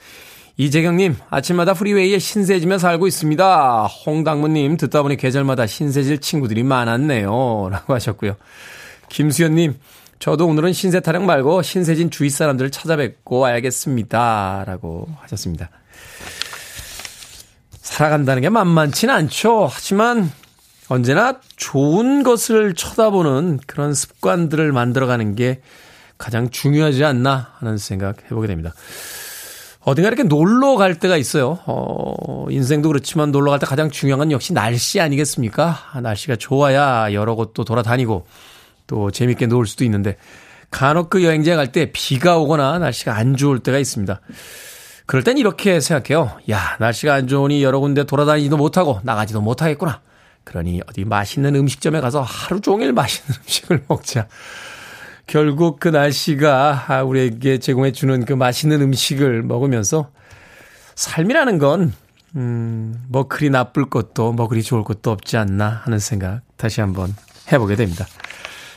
[0.57, 3.87] 이재경님, 아침마다 프리웨이에 신세지며 살고 있습니다.
[4.05, 7.69] 홍당무님, 듣다 보니 계절마다 신세질 친구들이 많았네요.
[7.71, 8.35] 라고 하셨고요.
[9.09, 9.79] 김수현님,
[10.19, 14.65] 저도 오늘은 신세 타령 말고 신세진 주위 사람들을 찾아뵙고 와야겠습니다.
[14.67, 15.71] 라고 하셨습니다.
[17.89, 19.67] 살아간다는 게 만만치는 않죠.
[19.71, 20.31] 하지만
[20.89, 25.61] 언제나 좋은 것을 쳐다보는 그런 습관들을 만들어가는 게
[26.17, 28.73] 가장 중요하지 않나 하는 생각 해보게 됩니다.
[29.81, 31.59] 어딘가 이렇게 놀러 갈 때가 있어요.
[31.65, 35.99] 어, 인생도 그렇지만 놀러 갈 때 가장 중요한 건 역시 날씨 아니겠습니까?
[36.01, 38.27] 날씨가 좋아야 여러 곳도 돌아다니고
[38.87, 40.15] 또 재밌게 놀 수도 있는데
[40.69, 44.21] 간혹 그 여행지에 갈 때 비가 오거나 날씨가 안 좋을 때가 있습니다.
[45.09, 46.37] 그럴 땐 이렇게 생각해요.
[46.51, 50.01] 야, 날씨가 안 좋으니 여러 군데 돌아다니지도 못하고 나가지도 못하겠구나.
[50.43, 54.27] 그러니 어디 맛있는 음식점에 가서 하루 종일 맛있는 음식을 먹자.
[55.25, 60.11] 결국 그 날씨가 우리에게 제공해 주는 그 맛있는 음식을 먹으면서
[60.93, 61.91] 삶이라는 건,
[62.35, 67.15] 음, 뭐 그리 나쁠 것도 뭐 그리 좋을 것도 없지 않나 하는 생각 다시 한번
[67.51, 68.05] 해보게 됩니다.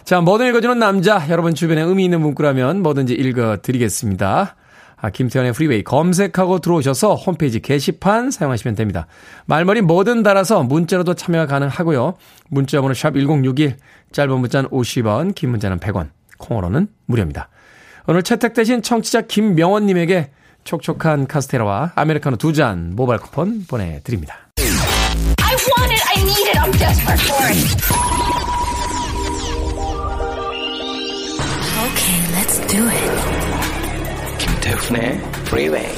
[0.06, 1.28] 자, 뭐든 읽어주는 남자.
[1.28, 4.56] 여러분 주변에 의미 있는 문구라면 뭐든지 읽어드리겠습니다.
[5.02, 9.08] 아, 김태훈의 프리웨이 검색하고 들어오셔서 홈페이지 게시판 사용하시면 됩니다.
[9.46, 12.14] 말머리 뭐든 달아서 문자로도 참여가 가능하고요.
[12.48, 13.76] 문자 번호 샵 1061,
[14.12, 17.48] 짧은 문자는 50원, 긴 문자는 100원, 콩으로는 무료입니다.
[18.06, 20.30] 오늘 채택되신 청취자 김명원님에게
[20.64, 24.36] 촉촉한 카스테라와 아메리카노 두 잔 모바일 쿠폰 보내드립니다.
[24.58, 27.58] I want it, I need it, I'm desperate for it.
[31.82, 33.31] Okay, let's do it.
[34.82, 35.94] 김태훈의 Freeway.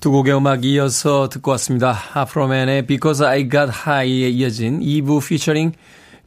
[0.00, 1.98] 두 곡의 음악 이어서 듣고 왔습니다.
[2.14, 5.72] 아프로맨의 Because I Got High에 이어진 2부 피처링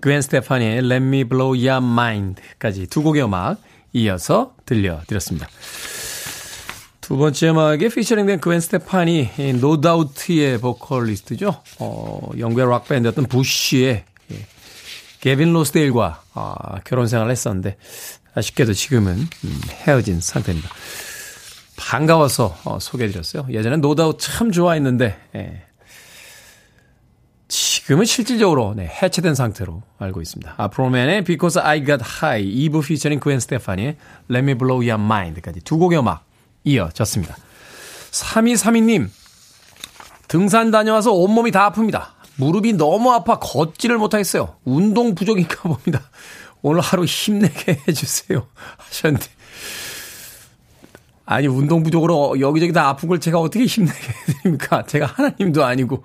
[0.02, 3.58] 그웬 스테파니의 Let Me Blow Your Mind까지 두 곡의 음악
[3.94, 5.48] 이어서 들려드렸습니다.
[7.02, 9.30] 두 번째 음악에 피처링된 그웬 스테파니,
[9.60, 11.62] 노 다우트의 보컬리스트죠.
[11.80, 14.36] 어, 영국의 락밴드였던 부쉬의 예,
[15.22, 17.78] 게빈 로스데일과 아, 결혼 생활을 했었는데
[18.36, 20.70] 아쉽게도 지금은 음, 헤어진 상태입니다.
[21.76, 23.48] 반가워서 어, 소개해드렸어요.
[23.50, 25.64] 예전엔 노다우 참 좋아했는데 예.
[27.48, 30.54] 지금은 실질적으로 네, 해체된 상태로 알고 있습니다.
[30.58, 33.98] 아프로맨의 Because I Got High 2부 피처링 그웬 스테파니의
[34.30, 36.26] Let Me Blow Your Mind까지 두 곡의 음악
[36.64, 37.36] 이어졌습니다.
[38.12, 39.10] 3232님
[40.28, 42.20] 등산 다녀와서 온몸이 다 아픕니다.
[42.38, 44.56] 무릎이 너무 아파 걷지를 못하겠어요.
[44.64, 46.02] 운동 부족인가 봅니다.
[46.62, 48.48] 오늘 하루 힘내게 해주세요.
[48.78, 49.26] 하셨는데
[51.26, 54.84] 아니 운동 부족으로 여기저기 다 아픈 걸 제가 어떻게 힘내게 해드립니까?
[54.84, 56.04] 제가 하나님도 아니고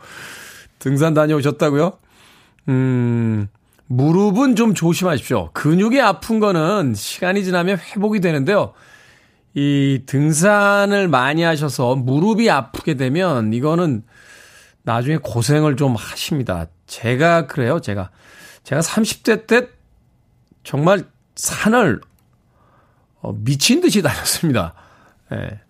[0.78, 1.98] 등산 다녀오셨다고요?
[2.68, 3.48] 음
[3.86, 5.50] 무릎은 좀 조심하십시오.
[5.52, 8.74] 근육이 아픈 거는 시간이 지나면 회복이 되는데요.
[9.54, 14.02] 이 등산을 많이 하셔서 무릎이 아프게 되면 이거는
[14.82, 16.66] 나중에 고생을 좀 하십니다.
[16.86, 17.80] 제가 그래요.
[17.80, 18.10] 제가
[18.64, 19.68] 제가 30대 때
[20.64, 21.04] 정말
[21.36, 22.00] 산을
[23.20, 24.74] 어, 미친 듯이 다녔습니다.
[25.32, 25.60] 예.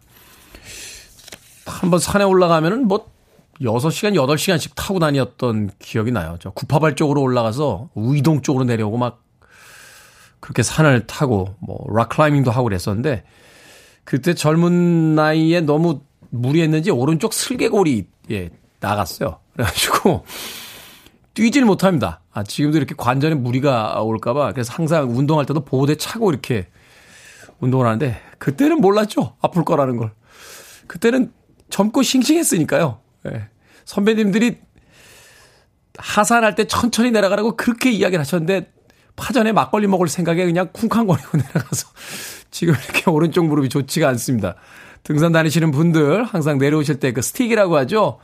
[1.66, 3.12] 한번 산에 올라가면은 뭐
[3.60, 6.36] 6시간, 8시간씩 타고 다녔던 기억이 나요.
[6.40, 9.22] 저 구파발 쪽으로 올라가서 우이동 쪽으로 내려오고 막
[10.40, 13.24] 그렇게 산을 타고 뭐 락클라이밍도 하고 그랬었는데
[14.04, 19.38] 그때 젊은 나이에 너무 무리했는지 오른쪽 슬개골이 예, 나갔어요.
[19.52, 20.24] 그래가지고
[21.34, 22.20] 뛰질 못합니다.
[22.32, 26.68] 아, 지금도 이렇게 관절에 무리가 올까봐 그래서 항상 운동할 때도 보호대 차고 이렇게
[27.60, 29.36] 운동을 하는데 그때는 몰랐죠.
[29.40, 30.12] 아플 거라는 걸.
[30.86, 31.32] 그때는
[31.70, 33.00] 젊고 싱싱했으니까요.
[33.26, 33.48] 예.
[33.84, 34.58] 선배님들이
[35.98, 38.72] 하산할 때 천천히 내려가라고 그렇게 이야기를 하셨는데
[39.16, 41.88] 파전에 막걸리 먹을 생각에 그냥 쿵쾅거리고 내려가서
[42.50, 44.56] 지금 이렇게 오른쪽 무릎이 좋지가 않습니다.
[45.04, 48.18] 등산 다니시는 분들 항상 내려오실 때 그 스틱이라고 하죠.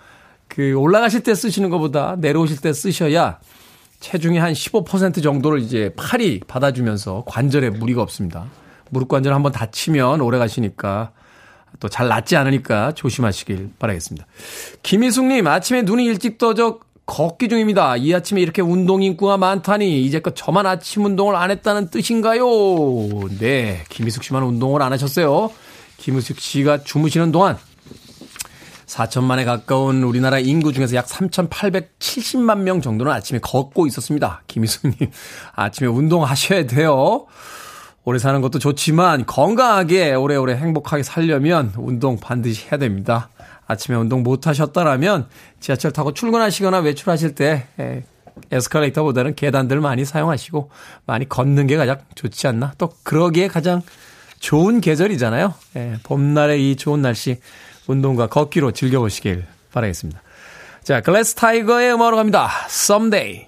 [0.50, 3.38] 그 올라가실 때 쓰시는 것보다 내려오실 때 쓰셔야
[4.00, 8.46] 체중의 한 15% 정도를 이제 팔이 받아주면서 관절에 무리가 없습니다.
[8.90, 11.12] 무릎 관절 한번 다치면 오래 가시니까
[11.78, 14.26] 또 잘 낫지 않으니까 조심하시길 바라겠습니다.
[14.82, 17.96] 김희숙님, 아침에 눈이 일찍 떠져 걷기 중입니다.
[17.96, 22.44] 이 아침에 이렇게 운동 인구가 많다니 이제껏 저만 아침 운동을 안 했다는 뜻인가요?
[23.38, 25.50] 네, 김희숙 씨만 운동을 안 하셨어요.
[25.98, 27.56] 김희숙 씨가 주무시는 동안
[28.90, 34.42] 4천만에 가까운 우리나라 인구 중에서 약 3,870만 명 정도는 아침에 걷고 있었습니다.
[34.48, 35.11] 김희숙님,
[35.55, 37.26] 아침에 운동하셔야 돼요.
[38.05, 43.29] 오래 사는 것도 좋지만 건강하게 오래오래 행복하게 살려면 운동 반드시 해야 됩니다.
[43.66, 45.29] 아침에 운동 못 하셨다라면
[45.61, 47.68] 지하철 타고 출근하시거나 외출하실 때
[48.50, 50.70] 에스컬레이터보다는 계단들 많이 사용하시고
[51.07, 52.72] 많이 걷는 게 가장 좋지 않나.
[52.79, 53.83] 또 그러기에 가장
[54.40, 55.55] 좋은 계절이잖아요.
[55.76, 57.38] 예, 봄날의 이 좋은 날씨
[57.86, 60.20] 운동과 걷기로 즐겨보시길 바라겠습니다.
[60.82, 62.48] 자, 글래스 타이거의 음악으로 갑니다.
[62.68, 63.46] Someday.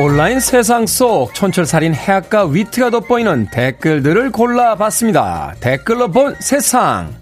[0.00, 5.54] 온라인 세상 속 촌철살인 해악과 위트가 돋보이는 댓글들을 골라봤습니다.
[5.60, 7.21] 댓글로 본 세상.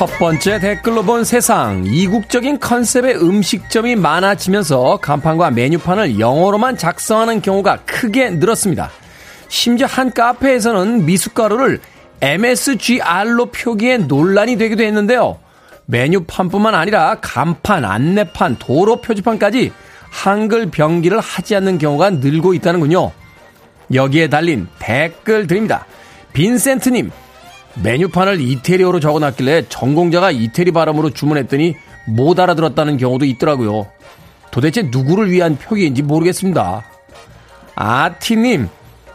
[0.00, 1.84] 첫 번째 댓글로 본 세상.
[1.84, 8.90] 이국적인 컨셉의 음식점이 많아지면서 간판과 메뉴판을 영어로만 작성하는 경우가 크게 늘었습니다.
[9.48, 11.82] 심지어 한 카페에서는 미숫가루를
[12.22, 15.38] MSGR로 표기해 논란이 되기도 했는데요.
[15.84, 19.70] 메뉴판뿐만 아니라 간판, 안내판, 도로 표지판까지
[20.08, 23.12] 한글 병기를 하지 않는 경우가 늘고 있다는군요.
[23.92, 25.84] 여기에 달린 댓글 드립니다.
[26.32, 27.10] 빈센트님,
[27.74, 33.86] 메뉴판을 이태리어로 적어놨길래 전공자가 이태리 발음으로 주문했더니 못 알아들었다는 경우도 있더라고요.
[34.50, 36.84] 도대체 누구를 위한 표기인지 모르겠습니다.
[37.76, 38.68] 아티님,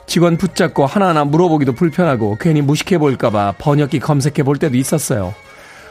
[0.08, 5.34] 직원 붙잡고 하나하나 물어보기도 불편하고 괜히 무식해 보일까봐 번역기 검색해 볼 때도 있었어요.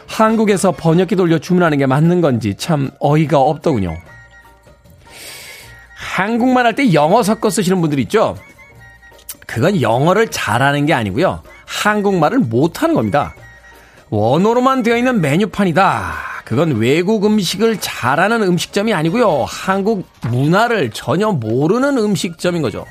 [0.06, 3.96] 한국에서 번역기 돌려 주문하는 게 맞는 건지 참 어이가 없더군요.
[5.96, 8.36] 한국말 할 때 영어 섞어 쓰시는 분들 있죠?
[9.46, 11.42] 그건 영어를 잘하는 게 아니고요.
[11.82, 13.34] 한국말을 못하는 겁니다.
[14.10, 16.34] 원어로만 되어 있는 메뉴판이다.
[16.44, 19.44] 그건 외국 음식을 잘하는 음식점이 아니고요.
[19.48, 22.84] 한국 문화를 전혀 모르는 음식점인 거죠.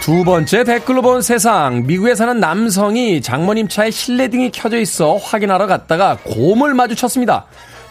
[0.00, 1.84] 두 번째 댓글로 본 세상.
[1.84, 7.46] 미국에 사는 남성이 장모님 차에 실내등이 켜져 있어 확인하러 갔다가 곰을 마주쳤습니다.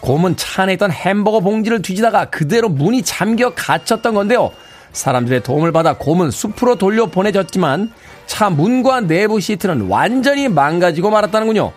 [0.05, 4.51] 곰은 차 안에 있던 햄버거 봉지를 뒤지다가 그대로 문이 잠겨 갇혔던 건데요.
[4.93, 7.91] 사람들의 도움을 받아 곰은 숲으로 돌려 보내졌지만
[8.27, 11.71] 차 문과 내부 시트는 완전히 망가지고 말았다는군요.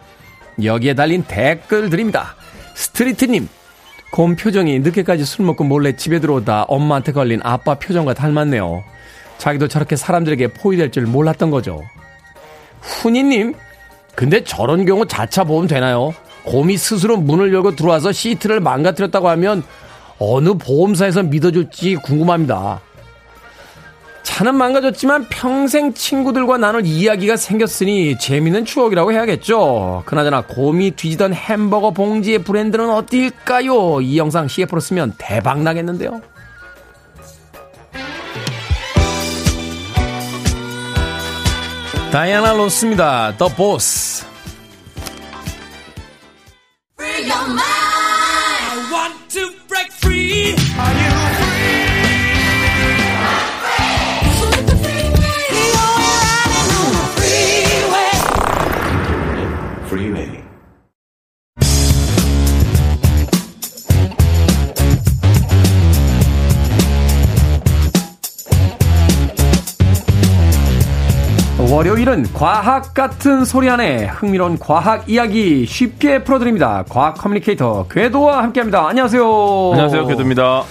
[0.63, 2.37] 여기에 달린 댓글들입니다.
[2.75, 3.49] 스트리트님,
[4.11, 8.85] 곰 표정이 늦게까지 술 먹고 몰래 집에 들어오다 엄마한테 걸린 아빠 표정과 닮았네요.
[9.39, 11.83] 자기도 저렇게 사람들에게 포위될 줄 몰랐던 거죠.
[12.83, 13.55] 훈이님,
[14.15, 16.13] 근데 저런 경우 자차 보험 되나요?
[16.49, 19.63] 곰이 스스로 문을 열고 들어와서 시트를 망가뜨렸다고 하면
[20.19, 22.81] 어느 보험사에서 믿어줄지 궁금합니다.
[24.23, 30.03] 차는 망가졌지만 평생 친구들과 나눌 이야기가 생겼으니 재미있는 추억이라고 해야겠죠.
[30.07, 34.01] 그나저나 곰이 뒤지던 햄버거 봉지의 브랜드는 어딜까요?
[34.01, 36.21] 이 영상 CF로 쓰면 대박 나겠는데요.
[42.11, 43.35] 다이아나 로스입니다.
[43.37, 43.49] Boss.
[43.57, 44.08] Freeway.
[72.19, 76.85] 월요일은 과학 같은 소리 안에 흥미로운 과학 이야기 쉽게 풀어드립니다.
[76.89, 78.89] 과학 커뮤니케이터 궤도와 함께합니다.
[78.89, 79.71] 안녕하세요.
[79.73, 80.65] 안녕하세요, 궤도입니다.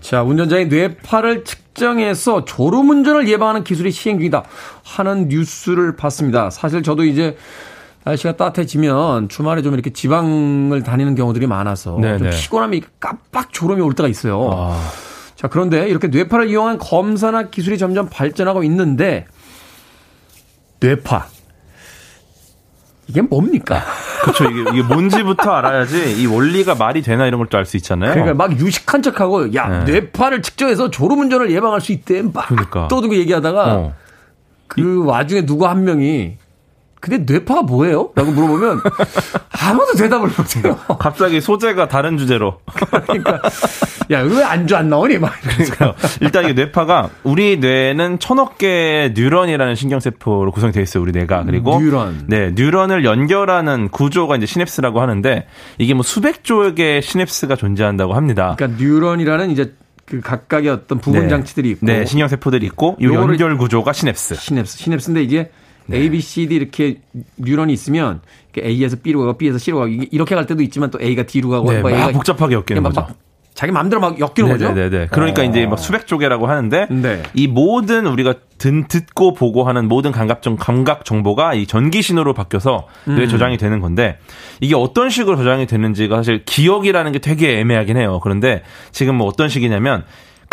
[0.00, 4.44] 자, 운전자의 뇌파를 측정해서 졸음운전을 예방하는 기술이 시행 중이다
[4.84, 6.50] 하는 뉴스를 봤습니다.
[6.50, 7.36] 사실 저도 이제
[8.04, 12.18] 날씨가 따뜻해지면 주말에 좀 이렇게 지방을 다니는 경우들이 많아서 네네.
[12.18, 14.50] 좀 피곤함이 깜빡 졸음이 올 때가 있어요.
[14.52, 14.78] 아,
[15.36, 19.26] 자, 그런데 이렇게 뇌파를 이용한 검사나 기술이 점점 발전하고 있는데
[20.88, 21.26] 뇌파
[23.06, 23.82] 이게 뭡니까?
[24.22, 24.44] 그렇죠.
[24.44, 28.12] 이게, 이게 뭔지부터 알아야지 이 원리가 말이 되나 이런 걸 또 알 수 있잖아요.
[28.14, 29.92] 그러니까 막 유식한 척하고 야 네.
[29.92, 32.88] 뇌파를 측정해서 졸음운전을 예방할 수 있대 막 그러니까.
[32.88, 33.94] 떠들고 얘기하다가 어.
[34.66, 36.38] 그 와중에 누구 한 명이
[37.04, 38.12] 근데 뇌파가 뭐예요?
[38.14, 38.80] 라고 물어보면
[39.60, 40.78] 아무도 대답을 못해요.
[40.98, 42.60] 갑자기 소재가 다른 주제로.
[43.04, 43.40] 그러니까
[44.10, 45.18] 야 왜 안주 안 나오니?
[45.18, 45.74] 막 이러면서.
[45.74, 51.02] 그러니까 일단 이게 뇌파가 우리 뇌는 천억 개의 뉴런이라는 신경세포로 구성이 되어 있어요.
[51.02, 52.24] 우리 뇌가 그리고 뉴런.
[52.26, 58.54] 네 뉴런을 연결하는 구조가 이제 시냅스라고 하는데 이게 뭐 수백 조 개의 시냅스가 존재한다고 합니다.
[58.56, 59.74] 그러니까 뉴런이라는 이제
[60.06, 61.28] 그 각각의 어떤 부분 네.
[61.28, 64.36] 장치들이 있고 네, 신경세포들이 있고 이 요거를- 연결 구조가 시냅스.
[64.36, 65.50] 시냅스 시냅스인데 이게
[65.92, 67.00] A, B, C, D 이렇게
[67.36, 68.20] 뉴런이 있으면
[68.56, 71.80] A에서 B로 가고 B에서 C로 가고 이렇게 갈 때도 있지만 또 A가 D로 가고 네,
[71.80, 73.00] 뭐막 A가 복잡하게 엮이는 막- 거죠.
[73.02, 73.16] 막
[73.54, 74.72] 자기 마음대로 막 엮이는 거죠.
[74.72, 75.06] 네네네.
[75.12, 75.44] 그러니까 어.
[75.44, 77.22] 이제 막 수백 조개라고 하는데 네.
[77.34, 82.34] 이 모든 우리가 듣, 듣고 보고 하는 모든 감각 정 감각 정보가 이 전기 신호로
[82.34, 83.14] 바뀌어서 음.
[83.14, 84.18] 뇌에 저장이 되는 건데
[84.60, 88.18] 이게 어떤 식으로 저장이 되는지가 사실 기억이라는 게 되게 애매하긴 해요.
[88.24, 90.04] 그런데 지금 뭐 어떤 식이냐면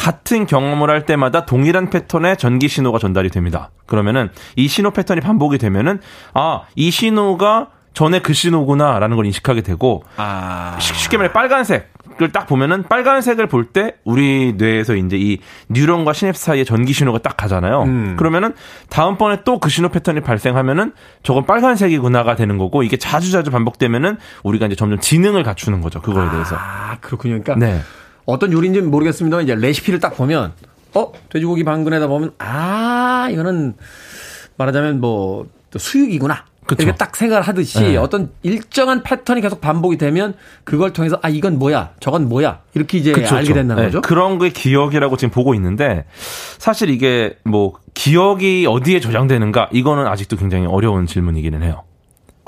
[0.02, 3.70] 같은 경험을 할 때마다 동일한 패턴의 전기 신호가 전달이 됩니다.
[3.86, 6.00] 그러면은 이 신호 패턴이 반복이 되면은
[6.34, 10.76] 아, 이 신호가 전에 그 신호구나라는 걸 인식하게 되고 아.
[10.80, 15.38] 쉽- 쉽게 말해 빨간색을 딱 보면은 빨간색을 볼 때 우리 뇌에서 이제 이
[15.70, 17.84] 뉴런과 시냅스 사이에 전기 신호가 딱 가잖아요.
[17.84, 18.16] 음.
[18.18, 18.56] 그러면은
[18.90, 24.66] 다음번에 또 그 신호 패턴이 발생하면은 저건 빨간색이구나가 되는 거고 이게 자주 자주 반복되면은 우리가
[24.66, 26.02] 이제 점점 지능을 갖추는 거죠.
[26.02, 26.56] 그거에 대해서.
[26.58, 27.40] 아, 그렇군요.
[27.44, 27.82] 그러니까 네.
[28.26, 30.54] 어떤 요리인지는 모르겠습니다만 이제 레시피를 딱 보면
[30.94, 33.76] 어 돼지고기 방근에다 보면 아 이거는
[34.58, 36.46] 말하자면 뭐또 수육이구나.
[36.66, 36.84] 그쵸.
[36.84, 37.98] 이렇게 딱 생각을 하듯이 네.
[37.98, 43.12] 어떤 일정한 패턴이 계속 반복이 되면 그걸 통해서 아 이건 뭐야 저건 뭐야 이렇게 이제
[43.12, 43.54] 그쵸, 알게.
[43.54, 44.02] 된다는 네, 거죠.
[44.02, 46.06] 그런 게 기억이라고 지금 보고 있는데
[46.60, 51.84] 사실 이게 뭐 기억이 어디에 저장되는가 이거는 아직도 굉장히 어려운 질문이기는 해요.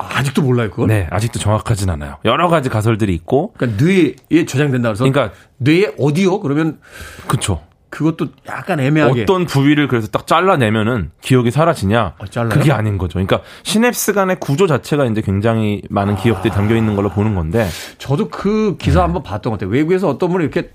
[0.04, 0.88] 아, 아직도 몰라요 그걸.
[0.88, 2.18] 네, 아직도 정확하진 않아요.
[2.26, 6.40] 여러 가지 가설들이 있고 그러니까 뇌에 저장된다 그래서 그러니까 뇌에 어디요?
[6.40, 6.80] 그러면
[7.28, 7.62] 그쵸.
[7.90, 12.16] 그것도 약간 애매하게 어떤 부위를 그래서 딱 잘라내면은 기억이 사라지냐?
[12.18, 12.50] 어, 잘라요?
[12.50, 13.14] 그게 아닌 거죠.
[13.14, 17.68] 그러니까 시냅스 간의 구조 자체가 이제 굉장히 많은 기억들이 담겨 있는 걸로 보는 건데
[18.00, 19.04] 저도 그 기사 네.
[19.04, 19.70] 한번 봤던 것 같아요.
[19.70, 20.72] 외국에서 어떤 분이 이렇게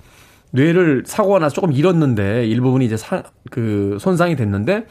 [0.53, 4.87] 뇌를 사고가 나서 조금 잃었는데 일부분이 이제 사, 그 손상이 됐는데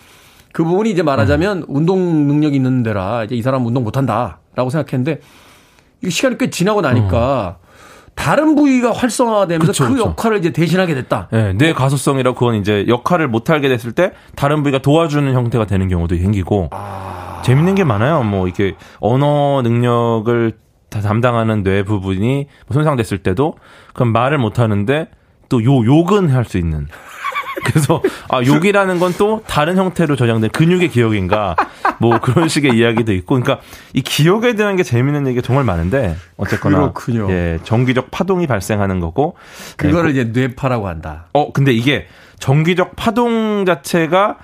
[0.58, 5.20] 그 부분이 이제 말하자면 운동 능력이 있는 데라 이제 이 사람 운동 못 한다라고 생각했는데
[6.03, 7.60] 이 시간이 꽤 지나고 나니까
[8.16, 10.05] 다른 부위가 활성화되면서 그쵸, 그 그쵸.
[10.08, 11.28] 역할을 이제 대신하게 됐다.
[11.32, 15.89] 네, 뇌 가소성이라 그건 이제 역할을 못 하게 됐을 때 다른 부위가 도와주는 형태가 되는
[15.89, 16.72] 경우도 생기고
[17.43, 18.24] 재밌는 게 많아요.
[18.24, 20.53] 뭐 이게 언어 능력을
[20.89, 23.53] 다 담당하는 뇌 부분이 뭐 손상됐을 때도
[23.93, 25.08] 그럼 말을 못 하는데
[25.49, 26.88] 또 요 욕은 할 수 있는.
[27.66, 31.55] 그래서 아 욕이라는 건 또 다른 형태로 저장된 근육의 기억인가
[31.99, 36.78] 뭐 그런 식의 이야기도 있고 그러니까 이 기억에 대한 게 재밌는 얘기가 정말 많은데 어쨌거나
[36.78, 37.32] 그렇군요.
[37.32, 39.36] 예 정기적 파동이 발생하는 거고
[39.78, 41.28] 네, 그거를 이제 뇌파라고 한다.
[41.34, 42.05] 어, 근데 이게
[42.39, 44.38] 정기적 파동 자체가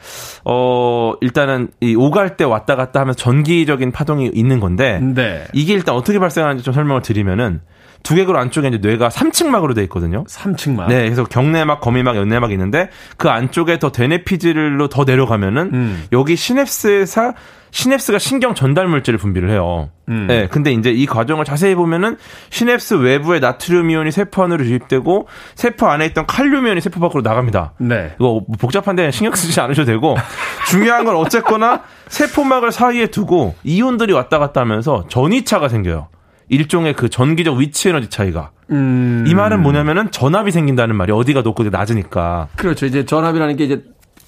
[0.45, 5.43] 어 일단은 이 오갈 때 왔다 갔다 하면서 전기적인 파동이 있는 건데 네.
[5.53, 7.61] 이게 일단 어떻게 발생하는지 좀 설명을 드리면은
[8.03, 10.25] 두개골 안쪽에 이제 뇌가 삼층막으로 돼 있거든요.
[10.25, 10.87] 3층만.
[10.87, 16.03] 네, 그래서 경내막, 거미막, 연내막 있는데 그 안쪽에 더 대뇌피질로 더 내려가면은 음.
[16.11, 17.33] 여기 시냅스에서
[17.71, 19.89] 시냅스가 신경 전달 물질을 분비를 해요.
[20.07, 20.27] 음.
[20.27, 22.17] 네, 근데 이제 이 과정을 자세히 보면은
[22.51, 27.73] 시냅스 외부에 나트륨 이온이 세포 안으로 유입되고 세포 안에 있던 칼륨 이온이 세포 밖으로 나갑니다.
[27.79, 28.11] 네.
[28.15, 30.15] 이거 뭐 복잡한데 신경 쓰지 않으셔도 되고
[30.69, 36.09] 중요한 건 어쨌거나 세포막을 사이에 두고 이온들이 왔다 갔다 하면서 전이차가 생겨요.
[36.53, 38.51] 일종의 그 전기적 위치 에너지 차이가.
[38.71, 39.25] 음.
[39.27, 42.47] 이 말은 뭐냐면은 전압이 생긴다는 말이 어디가 높고 낮으니까.
[42.55, 42.85] 그렇죠.
[42.85, 43.83] 이제 전압이라는 게 이제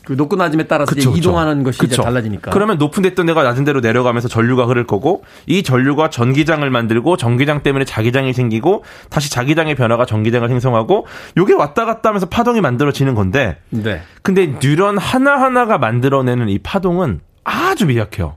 [0.05, 1.17] 그 높고 낮음에 따라서 그쵸, 이제 그쵸.
[1.17, 2.03] 이동하는 것이 이제 그쵸.
[2.03, 2.51] 달라지니까.
[2.51, 7.17] 그러면 높은 데 있던 데가 낮은 데로 내려가면서 전류가 흐를 거고 이 전류가 전기장을 만들고
[7.17, 11.07] 전기장 때문에 자기장이 생기고 다시 자기장의 변화가 전기장을 생성하고
[11.37, 14.01] 요게 왔다 갔다 하면서 파동이 만들어지는 건데 네.
[14.21, 18.35] 근데 뉴런 하나하나가 만들어내는 이 파동은 아주 미약해요.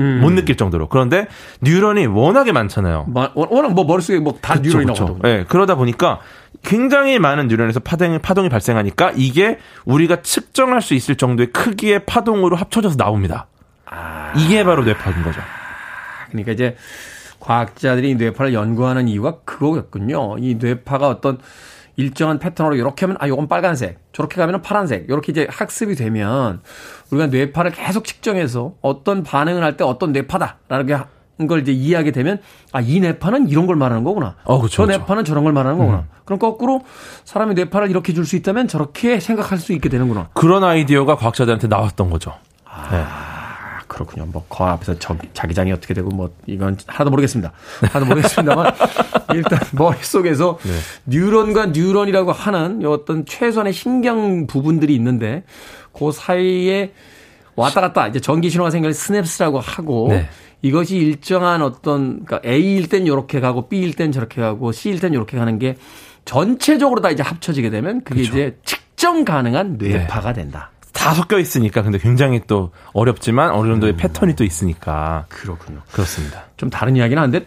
[0.00, 0.20] 음.
[0.20, 0.88] 못 느낄 정도로.
[0.88, 1.26] 그런데
[1.62, 3.04] 뉴런이 워낙에 많잖아요.
[3.08, 4.86] 마- 워낙 뭐 머릿속에 뭐 다 뉴런이.
[4.86, 5.18] 나오거든요.
[5.28, 6.20] 예, 그러다 보니까
[6.62, 12.96] 굉장히 많은 뉴런에서 파동이, 파동이 발생하니까 이게 우리가 측정할 수 있을 정도의 크기의 파동으로 합쳐져서
[12.96, 13.46] 나옵니다.
[13.86, 14.32] 아.
[14.36, 15.40] 이게 바로 뇌파인 거죠.
[16.28, 16.76] 그러니까 이제
[17.40, 20.36] 과학자들이 이 뇌파를 연구하는 이유가 그거였군요.
[20.38, 21.38] 이 뇌파가 어떤
[22.00, 25.04] 일정한 패턴으로 이렇게 하면 아 요건 빨간색, 저렇게 가면은 파란색.
[25.08, 26.60] 이렇게 이제 학습이 되면
[27.10, 30.86] 우리가 뇌파를 계속 측정해서 어떤 반응을 할 때 어떤 뇌파다라는
[31.38, 32.38] 게걸 이제 이해하게 되면
[32.72, 34.36] 아 이 뇌파는 이런 걸 말하는 거구나.
[34.44, 34.98] 어, 그쵸, 저 그쵸.
[34.98, 36.04] 뇌파는 저런 걸 말하는 거구나.
[36.24, 36.82] 그럼 거꾸로
[37.24, 40.28] 사람의 뇌파를 이렇게 줄 수 있다면 저렇게 생각할 수 있게 되는구나.
[40.34, 42.34] 그런 아이디어가 과학자들한테 나왔던 거죠.
[42.64, 42.88] 아,
[44.00, 44.26] 그렇군요.
[44.26, 47.52] 뭐, 거 앞에서 저, 자기장이 어떻게 되고, 뭐, 이건 하나도 모르겠습니다.
[47.82, 48.72] 하나도 모르겠습니다만,
[49.34, 50.58] 일단 머릿속에서
[51.04, 55.44] 뉴런과 뉴런이라고 하는 요 어떤 최소한의 신경 부분들이 있는데,
[55.92, 56.92] 그 사이에
[57.56, 60.28] 왔다 갔다, 이제 전기 신호가 생길 스냅스라고 하고, 네.
[60.62, 65.36] 이것이 일정한 어떤, 그러니까 A일 땐 요렇게 가고, B일 땐 저렇게 가고, C일 땐 요렇게
[65.36, 65.76] 가는 게
[66.24, 70.70] 전체적으로 다 이제 합쳐지게 되면, 그게 이제 측정 가능한 뇌파가 된다.
[71.00, 75.80] 다 섞여 있으니까 근데 굉장히 또 어렵지만 어느 정도의 패턴이 또 있으니까 그렇군요.
[75.92, 76.44] 그렇습니다.
[76.56, 77.46] 좀 다른 이야기는 한데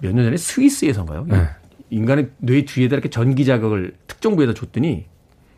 [0.00, 1.26] 몇 년 전에 스위스에선가요?
[1.28, 1.46] 네.
[1.90, 5.04] 인간의 뇌 뒤에다 이렇게 전기 자극을 특정 부에다 줬더니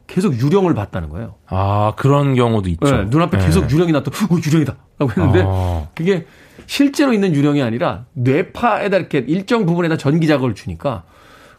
[0.07, 1.37] 계속 유령을 봤다는 거예요.
[1.47, 2.85] 아 그런 경우도 있죠.
[2.97, 3.47] 네, 눈앞에 네.
[3.47, 4.77] 계속 유령이 나타, 어, 유령이다.
[4.99, 5.87] 라고 했는데 아.
[5.95, 6.27] 그게
[6.67, 11.05] 실제로 있는 유령이 아니라 뇌파에다 이렇게 일정 부분에다 전기 자극을 주니까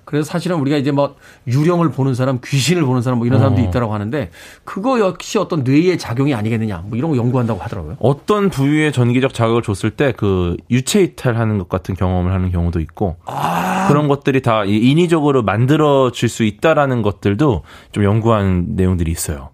[0.05, 1.15] 그래서 사실은 우리가 이제 뭐
[1.47, 3.65] 유령을 보는 사람, 귀신을 보는 사람 뭐 이런 사람도 어.
[3.65, 4.29] 있다라고 하는데
[4.63, 7.97] 그거 역시 어떤 뇌의 작용이 아니겠느냐 뭐 이런 거 연구한다고 하더라고요.
[7.99, 13.17] 어떤 부위에 전기적 자극을 줬을 때 그 유체 이탈하는 것 같은 경험을 하는 경우도 있고
[13.25, 13.87] 아.
[13.87, 19.49] 그런 것들이 다 이- 인위적으로 만들어질 수 있다라는 것들도 좀 연구한 내용들이 있어요.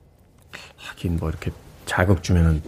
[0.78, 1.52] 하긴 뭐 이렇게
[1.86, 2.62] 자극 주면은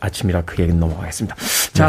[0.00, 1.34] 아침이라 그 얘기는 넘어가겠습니다.
[1.72, 1.88] 자,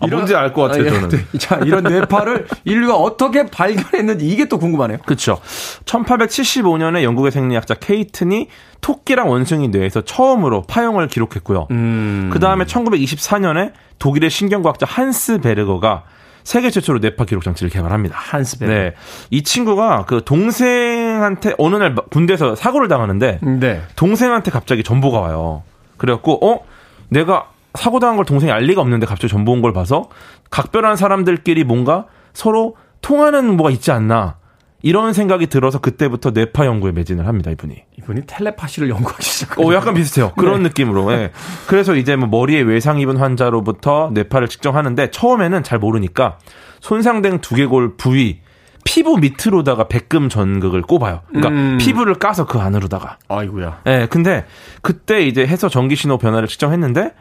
[0.00, 0.90] 아, 뭔지 알 것 같아요, 아, 예.
[0.90, 1.26] 저는.
[1.38, 4.98] 자, 이런 뇌파를 인류가 어떻게 발견했는지 이게 또 궁금하네요.
[5.06, 5.40] 그렇죠.
[5.84, 8.48] 1875년에 영국의 생리학자 케이튼이
[8.80, 11.68] 토끼랑 원숭이 뇌에서 처음으로 파형을 기록했고요.
[11.70, 12.30] 음.
[12.32, 16.04] 그 다음에 1924년에 독일의 신경과학자 한스 베르거가
[16.44, 18.16] 세계 최초로 뇌파 기록 장치를 개발합니다.
[18.16, 18.78] 한스 베르거.
[18.78, 18.94] 네.
[19.30, 23.82] 이 친구가 그 동생한테 어느 날 군대에서 사고를 당하는데 네.
[23.96, 25.64] 동생한테 갑자기 전보가 와요.
[25.96, 26.60] 그래갖고 어
[27.08, 30.08] 내가 사고 당한 걸 동생이 알 리가 없는데 갑자기 전보 온걸 봐서
[30.50, 34.36] 각별한 사람들끼리 뭔가 서로 통하는 뭐가 있지 않나
[34.82, 37.74] 이런 생각이 들어서 그때부터 뇌파 연구에 매진을 합니다 이분이.
[37.98, 40.32] 이분이 텔레파시를 연구하기 시작한 어 약간 비슷해요.
[40.36, 41.12] 그런 느낌으로.
[41.12, 41.32] 예.
[41.66, 46.38] 그래서 이제 뭐 머리에 외상 입은 환자로부터 뇌파를 측정하는데 처음에는 잘 모르니까
[46.80, 48.40] 손상된 두개골 부위
[48.84, 51.22] 피부 밑으로다가 백금 전극을 꼽아요.
[51.28, 51.78] 그러니까 음.
[51.78, 53.18] 피부를 까서 그 안으로다가.
[53.28, 53.80] 아이고야.
[53.86, 54.44] 예, 근데
[54.82, 57.12] 그때 이제 해서 전기 신호 변화를 측정했는데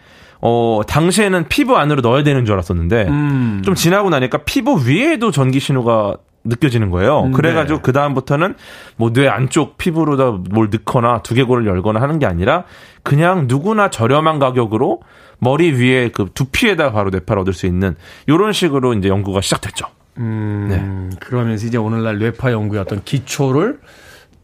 [0.41, 3.61] 어, 당시에는 피부 안으로 넣어야 되는 줄 알았었는데 음.
[3.65, 6.17] 좀 지나고 나니까 피부 위에도 전기 신호가
[6.47, 7.23] 느껴지는 거예요.
[7.23, 7.81] 음, 그래가지고 네.
[7.81, 8.53] 그 다음부터는
[8.97, 12.65] 뭐 뇌 안쪽 피부로다 뭘 넣거나 두개골을 열거나 하는 게 아니라
[13.01, 15.01] 그냥 누구나 저렴한 가격으로
[15.39, 17.95] 머리 위에 그 두피에다 바로 뇌파를 얻을 수 있는
[18.27, 19.87] 이런 식으로 이제 연구가 시작됐죠.
[20.17, 21.17] 음, 네.
[21.19, 23.79] 그러면서 이제 오늘날 뇌파 연구의 어떤 기초를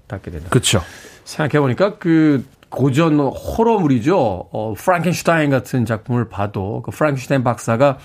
[0.08, 0.48] 닦게 된다.
[0.50, 0.82] 그렇죠.
[1.24, 4.18] 생각해 보니까 그 고전 호러물이죠.
[4.52, 8.00] 어, 프랑켄슈타인 같은 작품을 봐도 그 프랑켄슈타인 박사가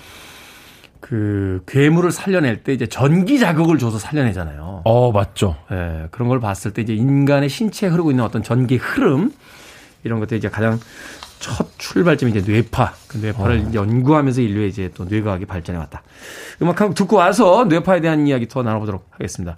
[0.99, 4.81] 그 괴물을 살려낼 때 이제 전기 자극을 줘서 살려내잖아요.
[4.83, 5.55] 어, 맞죠.
[5.71, 9.31] 예, 그런 걸 봤을 때 이제 인간의 신체에 흐르고 있는 어떤 전기 흐름
[10.03, 10.79] 이런 것들이 이제 가장
[11.39, 12.93] 첫 출발점이 이제 뇌파.
[13.07, 16.01] 그 뇌파를 연구하면서 인류의 이제 또 뇌과학이 발전해 왔다.
[16.61, 19.57] 음악 한 곡 듣고 와서 뇌파에 대한 이야기 더 나눠보도록 하겠습니다.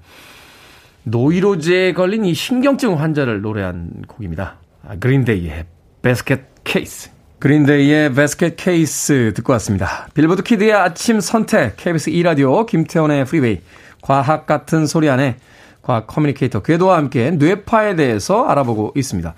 [1.04, 4.58] 노이로제에 걸린 이 신경증 환자를 노래한 곡입니다.
[4.90, 5.66] 아, 그린데이의
[6.02, 7.12] Basket Case.
[7.38, 10.08] 그린데이의 Basket Case 듣고 왔습니다.
[10.16, 13.62] 빌보드 키드의 아침 선택, KBS 2라디오, 김태훈의 프리웨이,
[14.02, 15.38] 과학 같은 소리 안에
[15.84, 19.36] 과학 커뮤니케이터 궤도와 함께 뇌파에 대해서 알아보고 있습니다.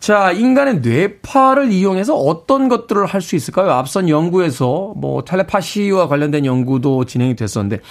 [0.00, 3.72] 자, 인간의 뇌파를 이용해서 어떤 것들을 할 수 있을까요?
[3.72, 7.82] 앞선 연구에서 뭐 텔레파시와 관련된 연구도 진행이 됐었는데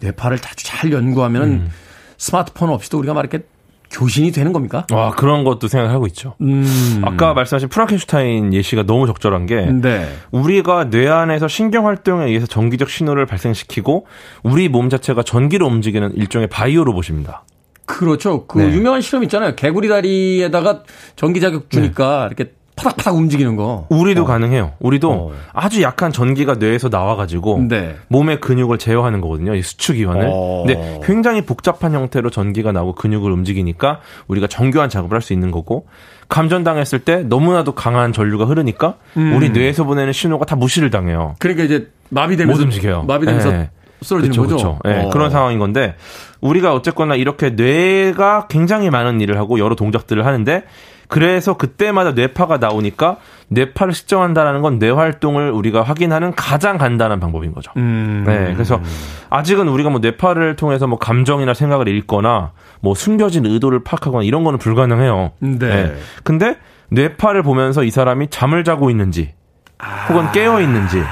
[0.00, 1.68] 뇌파를 아주 잘 연구하면 은
[2.16, 3.44] 스마트폰 없이도 우리가 막 이렇게
[3.90, 4.86] 교신이 되는 겁니까?
[4.92, 6.34] 와, 그런 것도 생각하고 있죠.
[6.40, 7.00] 음.
[7.04, 10.08] 아까 말씀하신 프랑켄슈타인 예시가 너무 적절한 게 네.
[10.30, 14.06] 우리가 뇌 안에서 신경 활동에 의해서 전기적 신호를 발생시키고
[14.42, 17.44] 우리 몸 자체가 전기로 움직이는 일종의 바이오 로봇입니다.
[17.86, 18.46] 그렇죠.
[18.46, 18.72] 그 네.
[18.74, 19.56] 유명한 실험 있잖아요.
[19.56, 20.82] 개구리 다리에다가
[21.16, 23.86] 전기 자극 주니까 이렇게 파닥파닥 움직이는 거.
[23.90, 24.72] 우리도 가능해요.
[24.78, 25.32] 우리도 어.
[25.52, 27.96] 아주 약한 전기가 뇌에서 나와가지고 네.
[28.08, 29.54] 몸의 근육을 제어하는 거거든요.
[29.54, 30.28] 이 수축기관을.
[30.32, 30.64] 어.
[30.66, 35.86] 근데 굉장히 복잡한 형태로 전기가 나오고 근육을 움직이니까 우리가 정교한 작업을 할 수 있는 거고
[36.28, 39.34] 감전당했을 때 너무나도 강한 전류가 흐르니까 음.
[39.34, 41.34] 우리 뇌에서 보내는 신호가 다 무시를 당해요.
[41.38, 43.02] 그러니까 이제 마비되면서 못 움직여요.
[43.02, 43.70] 마비되면서 네.
[44.02, 44.56] 쓰러지는 그쵸, 거죠.
[44.56, 44.78] 그쵸.
[44.84, 45.10] 네, 어.
[45.10, 45.96] 그런 상황인 건데
[46.40, 50.62] 우리가 어쨌거나 이렇게 뇌가 굉장히 많은 일을 하고 여러 동작들을 하는데
[51.08, 53.16] 그래서 그때마다 뇌파가 나오니까
[53.48, 57.72] 뇌파를 측정한다라는 건 뇌 활동을 우리가 확인하는 가장 간단한 방법인 거죠.
[57.78, 58.24] 음.
[58.26, 58.80] 네, 그래서
[59.30, 64.58] 아직은 우리가 뭐 뇌파를 통해서 뭐 감정이나 생각을 읽거나 뭐 숨겨진 의도를 파악하거나 이런 거는
[64.58, 65.32] 불가능해요.
[65.40, 65.94] 네.
[66.22, 66.56] 근데
[66.90, 69.32] 뇌파를 보면서 이 사람이 잠을 자고 있는지
[70.10, 71.02] 혹은 깨어 있는지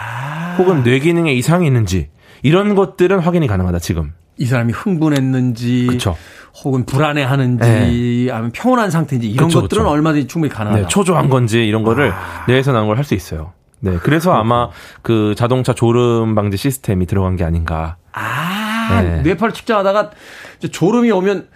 [0.58, 2.08] 혹은 뇌 기능에 이상이 있는지
[2.42, 4.12] 이런 것들은 확인이 가능하다 지금.
[4.38, 6.16] 이 사람이 흥분했는지 그쵸.
[6.64, 9.90] 혹은 불안해하는지 아니면 평온한 상태인지 이런 그쵸, 것들은 그쵸.
[9.92, 10.82] 얼마든지 충분히 가능하다.
[10.82, 12.12] 네, 초조한 건지 이런 거를
[12.48, 13.52] 뇌에서 나온 걸 할 수 있어요.
[13.80, 14.70] 네, 그래서 아마
[15.02, 17.96] 그 자동차 졸음 방지 시스템이 들어간 게 아닌가.
[18.12, 19.20] 아, 네.
[19.22, 20.10] 뇌파를 측정하다가
[20.72, 21.48] 졸음이 오면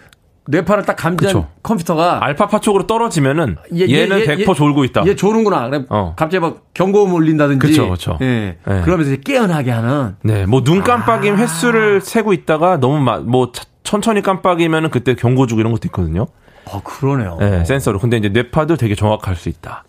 [0.47, 1.47] 뇌파를 딱 감지한 그쵸.
[1.63, 5.05] 컴퓨터가 알파파 쪽으로 떨어지면은 얘- 얘- 얘는 얘- 100% 얘- 졸고 있다.
[5.07, 5.69] 얘 조는구나.
[5.69, 6.13] 그래 어.
[6.15, 7.59] 갑자기 막 경고음 울린다든지.
[7.59, 8.17] 그쵸, 그쵸.
[8.21, 8.57] 예.
[8.65, 8.81] 네.
[8.83, 10.15] 그러면서 이제 깨어나게 하는.
[10.23, 11.37] 네, 뭐 눈 깜빡임 아.
[11.37, 16.27] 횟수를 세고 있다가 너무 마, 뭐 차- 천천히 깜빡이면은 그때 경고 주고 이런 것도 있거든요.
[16.63, 17.35] 어, 그러네요.
[17.41, 17.99] 네, 센서로.
[17.99, 19.83] 근데 이제 뇌파도 되게 정확할 수 있다.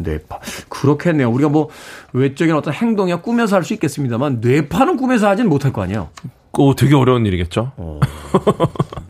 [0.00, 0.38] 뇌파.
[0.70, 1.30] 그렇겠네요.
[1.30, 1.68] 우리가 뭐
[2.14, 6.08] 외적인 어떤 행동이야 꾸며서 할 수 있겠습니다만 뇌파는 꾸며서 하진 못할 거 아니에요.
[6.54, 7.72] 오, 되게 어려운 일이겠죠.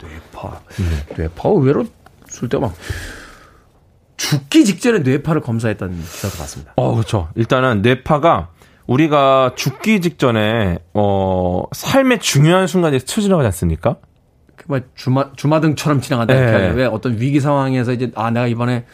[0.02, 0.60] 뇌파.
[1.16, 1.84] 뇌파 의외로
[2.26, 2.74] 쓸때 막
[4.16, 6.72] 죽기 직전에 뇌파를 검사했다는 기사도 봤습니다.
[6.74, 7.28] 어, 그렇죠.
[7.36, 8.48] 일단은 뇌파가
[8.86, 13.96] 우리가 죽기 직전에 어 삶의 중요한 순간에 스쳐 지나가지 않습니까?
[14.56, 16.40] 그막 주마 주마등처럼 지나가다 네.
[16.40, 16.68] 이렇게.
[16.76, 18.84] 왜 어떤 위기 상황에서 이제 아 내가 이번에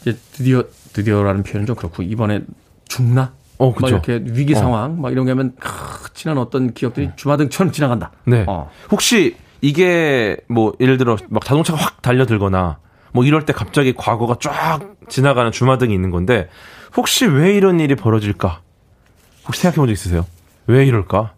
[0.00, 2.42] 이제 드디어 드디어라는 표현은 좀 그렇고 이번에
[2.88, 3.32] 죽나?
[3.58, 3.88] 어, 막 그쵸.
[3.88, 4.58] 이렇게 위기 어.
[4.58, 8.12] 상황 막 이런 게 하면 크, 지난 어떤 기억들이 주마등처럼 지나간다.
[8.24, 8.44] 네.
[8.46, 8.70] 어.
[8.90, 12.78] 혹시 이게 뭐 예를 들어 막 자동차가 확 달려들거나
[13.12, 16.48] 뭐 이럴 때 갑자기 과거가 쫙 지나가는 주마등이 있는 건데
[16.96, 18.60] 혹시 왜 이런 일이 벌어질까?
[19.46, 20.26] 혹시 생각해 본 적 있으세요?
[20.66, 21.32] 왜 이럴까?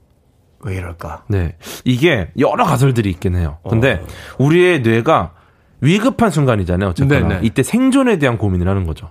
[0.60, 1.24] 왜 이럴까?
[1.28, 1.56] 네.
[1.84, 3.58] 이게 여러 가설들이 있긴 해요.
[3.68, 4.06] 근데 어.
[4.38, 5.32] 우리의 뇌가
[5.80, 6.90] 위급한 순간이잖아요.
[6.90, 7.28] 어쨌거나.
[7.28, 7.40] 네네.
[7.42, 9.10] 이때 생존에 대한 고민을 하는 거죠.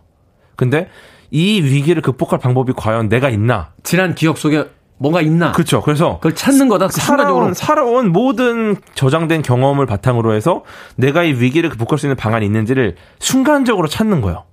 [0.56, 0.90] 근데
[1.32, 3.72] 이 위기를 극복할 방법이 과연 내가 있나?
[3.84, 4.66] 지난 기억 속에
[4.98, 5.52] 뭔가 있나?
[5.52, 5.82] 그렇죠.
[5.82, 6.88] 그래서 그걸 찾는 거다.
[6.88, 7.54] 그 순간적으로.
[7.54, 10.64] 살아온, 살아온 모든 저장된 경험을 바탕으로 해서
[10.96, 14.46] 내가 이 위기를 극복할 수 있는 방안이 있는지를 순간적으로 찾는 거예요.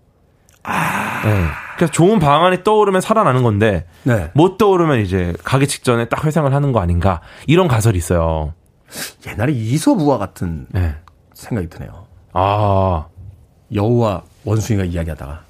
[1.24, 1.47] 네.
[1.76, 4.30] 그래서 좋은 방안이 떠오르면 살아나는 건데 네.
[4.34, 8.54] 못 떠오르면 이제 가기 직전에 딱 회상을 하는 거 아닌가 이런 가설이 있어요.
[9.26, 10.96] 옛날에 이소부와 같은 네.
[11.34, 12.06] 생각이 드네요.
[12.32, 13.06] 아,
[13.74, 15.40] 여우와 원숭이가 이야기하다가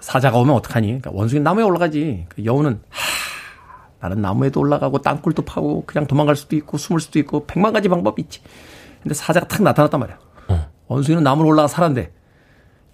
[0.00, 0.86] 사자가 오면 어떡하니?
[0.86, 2.26] 그러니까 원숭이는 나무에 올라가지.
[2.28, 7.46] 그 여우는 하, 나는 나무에도 올라가고 땅굴도 파고 그냥 도망갈 수도 있고 숨을 수도 있고
[7.46, 8.40] 백만 가지 방법이 있지.
[9.02, 10.18] 근데 사자가 탁 나타났단 말이야.
[10.48, 10.66] 어.
[10.88, 12.12] 원숭이는 나무로 올라가 살았는데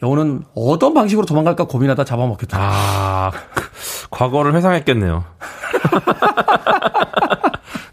[0.02, 2.58] 여우는 어떤 방식으로 도망갈까 고민하다 잡아먹겠다.
[2.58, 3.30] 아,
[4.10, 5.24] 과거를 회상했겠네요.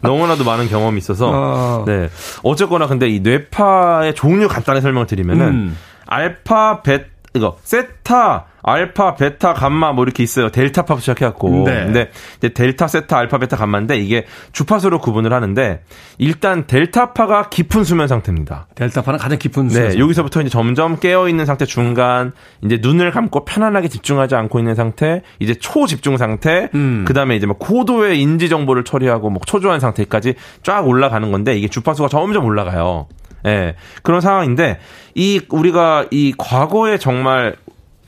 [0.00, 1.30] 너무나도 많은 경험이 있어서.
[1.30, 1.84] 어.
[1.86, 2.08] 네.
[2.42, 5.78] 어쨌거나 근데 이 뇌파의 종류 간단히 설명을 드리면은 음.
[6.06, 10.50] 알파, 베, 이거 세타, 알파, 베타, 감마 뭐 이렇게 있어요.
[10.50, 11.64] 델타파부터 시작해갖고.
[11.64, 11.84] 네.
[11.84, 15.82] 근데 이제 델타, 세타, 알파, 베타, 감마인데 이게 주파수로 구분을 하는데
[16.18, 18.66] 일단 델타파가 깊은 수면 상태입니다.
[18.74, 19.98] 델타파는 가장 깊은 네, 수에서.
[19.98, 22.32] 여기서부터 이제 점점 깨어 있는 상태 중간,
[22.64, 27.04] 이제 눈을 감고 편안하게 집중하지 않고 있는 상태, 이제 초집중 상태, 음.
[27.06, 32.08] 그다음에 이제 막 고도의 인지 정보를 처리하고 뭐 초조한 상태까지 쫙 올라가는 건데 이게 주파수가
[32.08, 33.06] 점점 올라가요.
[33.46, 33.76] 예.
[34.02, 34.80] 그런 상황인데
[35.14, 37.54] 이 우리가 이 과거에 정말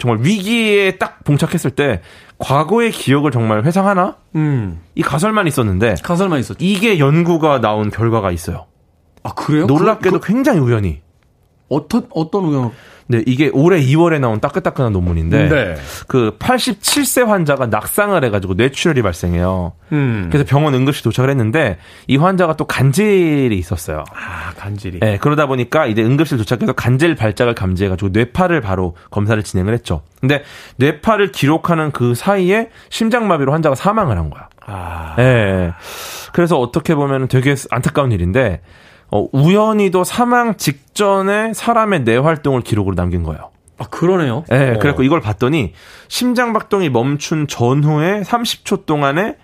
[0.01, 2.01] 정말 위기에 딱 봉착했을 때
[2.39, 4.17] 과거의 기억을 정말 회상하나?
[4.35, 4.81] 음.
[4.95, 6.59] 이 가설만 있었는데 가설만 있었죠.
[6.65, 8.67] 이게 연구가 나온 결과가 있어요.
[9.23, 9.67] 아, 그래요?
[9.67, 11.01] 놀랍게도 그, 굉장히 우연히.
[11.01, 11.01] 그,
[11.69, 12.73] 어떤, 어떤 우연?
[13.11, 15.75] 네, 이게 올해 2월에 나온 따끈따끈한 논문인데 네.
[16.07, 19.73] 그 87세 환자가 낙상을 해가지고 뇌출혈이 발생해요.
[19.91, 20.29] 음.
[20.31, 24.05] 그래서 병원 응급실 도착을 했는데 이 환자가 또 간질이 있었어요.
[24.15, 25.01] 아, 간질이.
[25.01, 30.03] 네, 그러다 보니까 이제 응급실 도착해서 간질 발작을 감지해가지고 뇌파를 바로 검사를 진행을 했죠.
[30.21, 30.45] 근데
[30.77, 34.49] 뇌파를 기록하는 그 사이에 심장마비로 환자가 사망을 한 거야.
[34.67, 35.17] 아.
[35.19, 35.73] 예.
[36.33, 38.61] 그래서 어떻게 보면 되게 안타까운 일인데
[39.13, 43.51] 어, 우연히도 사망 직전에 사람의 뇌 활동을 기록으로 남긴 거예요.
[43.79, 44.45] 아, 그러네요.
[44.53, 44.79] 예, 어.
[44.79, 45.73] 그래갖고 이걸 봤더니
[46.09, 49.37] 심장 박동이 멈춘 전후에 30초 동안에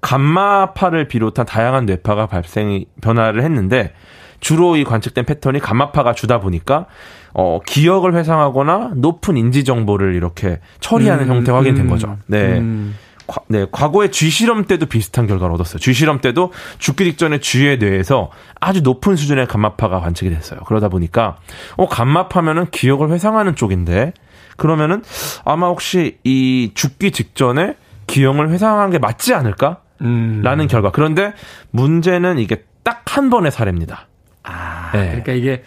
[0.00, 3.92] 감마파를 비롯한 다양한 뇌파가 발생이 변화를 했는데
[4.40, 6.86] 주로 이 관측된 패턴이 감마파가 주다 보니까
[7.32, 12.18] 어 기억을 회상하거나 높은 인지 정보를 이렇게 처리하는 음, 형태 가 확인된 음, 거죠.
[12.26, 12.58] 네.
[12.58, 12.94] 음.
[13.26, 15.78] 과, 네, 과거의 쥐실험 때도 비슷한 결과를 얻었어요.
[15.78, 20.60] 쥐 실험 때도 죽기 직전에 쥐의 뇌에서 아주 높은 수준의 감마파가 관측이 됐어요.
[20.66, 21.36] 그러다 보니까
[21.76, 24.12] 어 감마파면은 기억을 회상하는 쪽인데
[24.56, 25.02] 그러면은
[25.44, 29.80] 아마 혹시 이 죽기 직전에 기억을 회상한 게 맞지 않을까?
[30.02, 30.40] 음.
[30.42, 30.90] 라는 결과.
[30.90, 31.32] 그런데
[31.70, 34.08] 문제는 이게 딱 한 번의 사례입니다.
[34.42, 35.06] 아, 네.
[35.06, 35.64] 그러니까 이게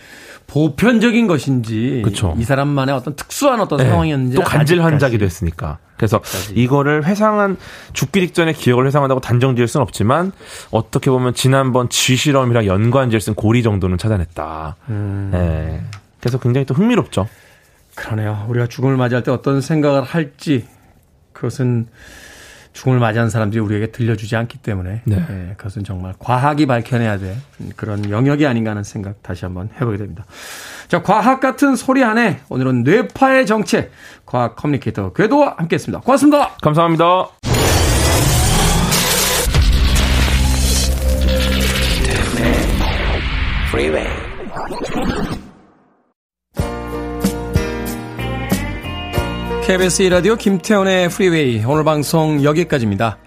[0.50, 2.36] 보편적인 것인지 그쵸.
[2.38, 3.86] 이 사람만의 어떤 특수한 어떤 네.
[3.88, 5.78] 상황이었는지 또 간질 환자기도 했으니까.
[5.98, 6.22] 그래서
[6.56, 7.58] 이거를 회상한
[7.94, 10.32] 죽기 직전에 기억을 회상한다고 단정 지을 수는 없지만
[10.72, 14.76] 어떻게 보면 지난번 쥐실험이랑 연관 지을 쓴 고리 정도는 찾아냈다.
[14.90, 15.30] 음.
[15.32, 15.82] 네.
[16.20, 17.28] 그래서 굉장히 또 흥미롭죠.
[17.96, 18.46] 그러네요.
[18.50, 20.66] 우리가 죽음을 맞이할 때 어떤 생각을 할지
[21.34, 21.88] 그것은
[22.74, 25.26] 죽음을 맞이하는 사람들이 우리에게 들려주지 않기 때문에 네.
[25.30, 27.36] 예, 그것은 정말 과학이 밝혀내야 될
[27.76, 30.26] 그런 영역이 아닌가 하는 생각 다시 한번 해보게 됩니다.
[30.88, 33.92] 자, 과학 같은 소리 안에 오늘은 뇌파의 정체
[34.26, 36.02] 과학 커뮤니케이터 궤도와 함께했습니다.
[36.02, 36.56] 고맙습니다.
[36.62, 37.30] 감사합니다.
[49.70, 53.20] KBS 1라디오 김태훈의 프리웨이 오늘 방송 여기까지입니다.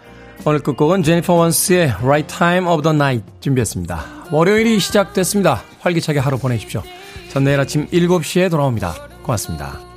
[0.45, 4.05] 오늘 끝곡은 제니퍼 원스의 Right Time of the Night 준비했습니다.
[4.32, 5.62] 월요일이 시작됐습니다.
[5.78, 6.82] 활기차게 하루 보내십시오.
[7.28, 8.93] 전 내일 아침 7시에 돌아옵니다.
[9.22, 9.91] 고맙습니다.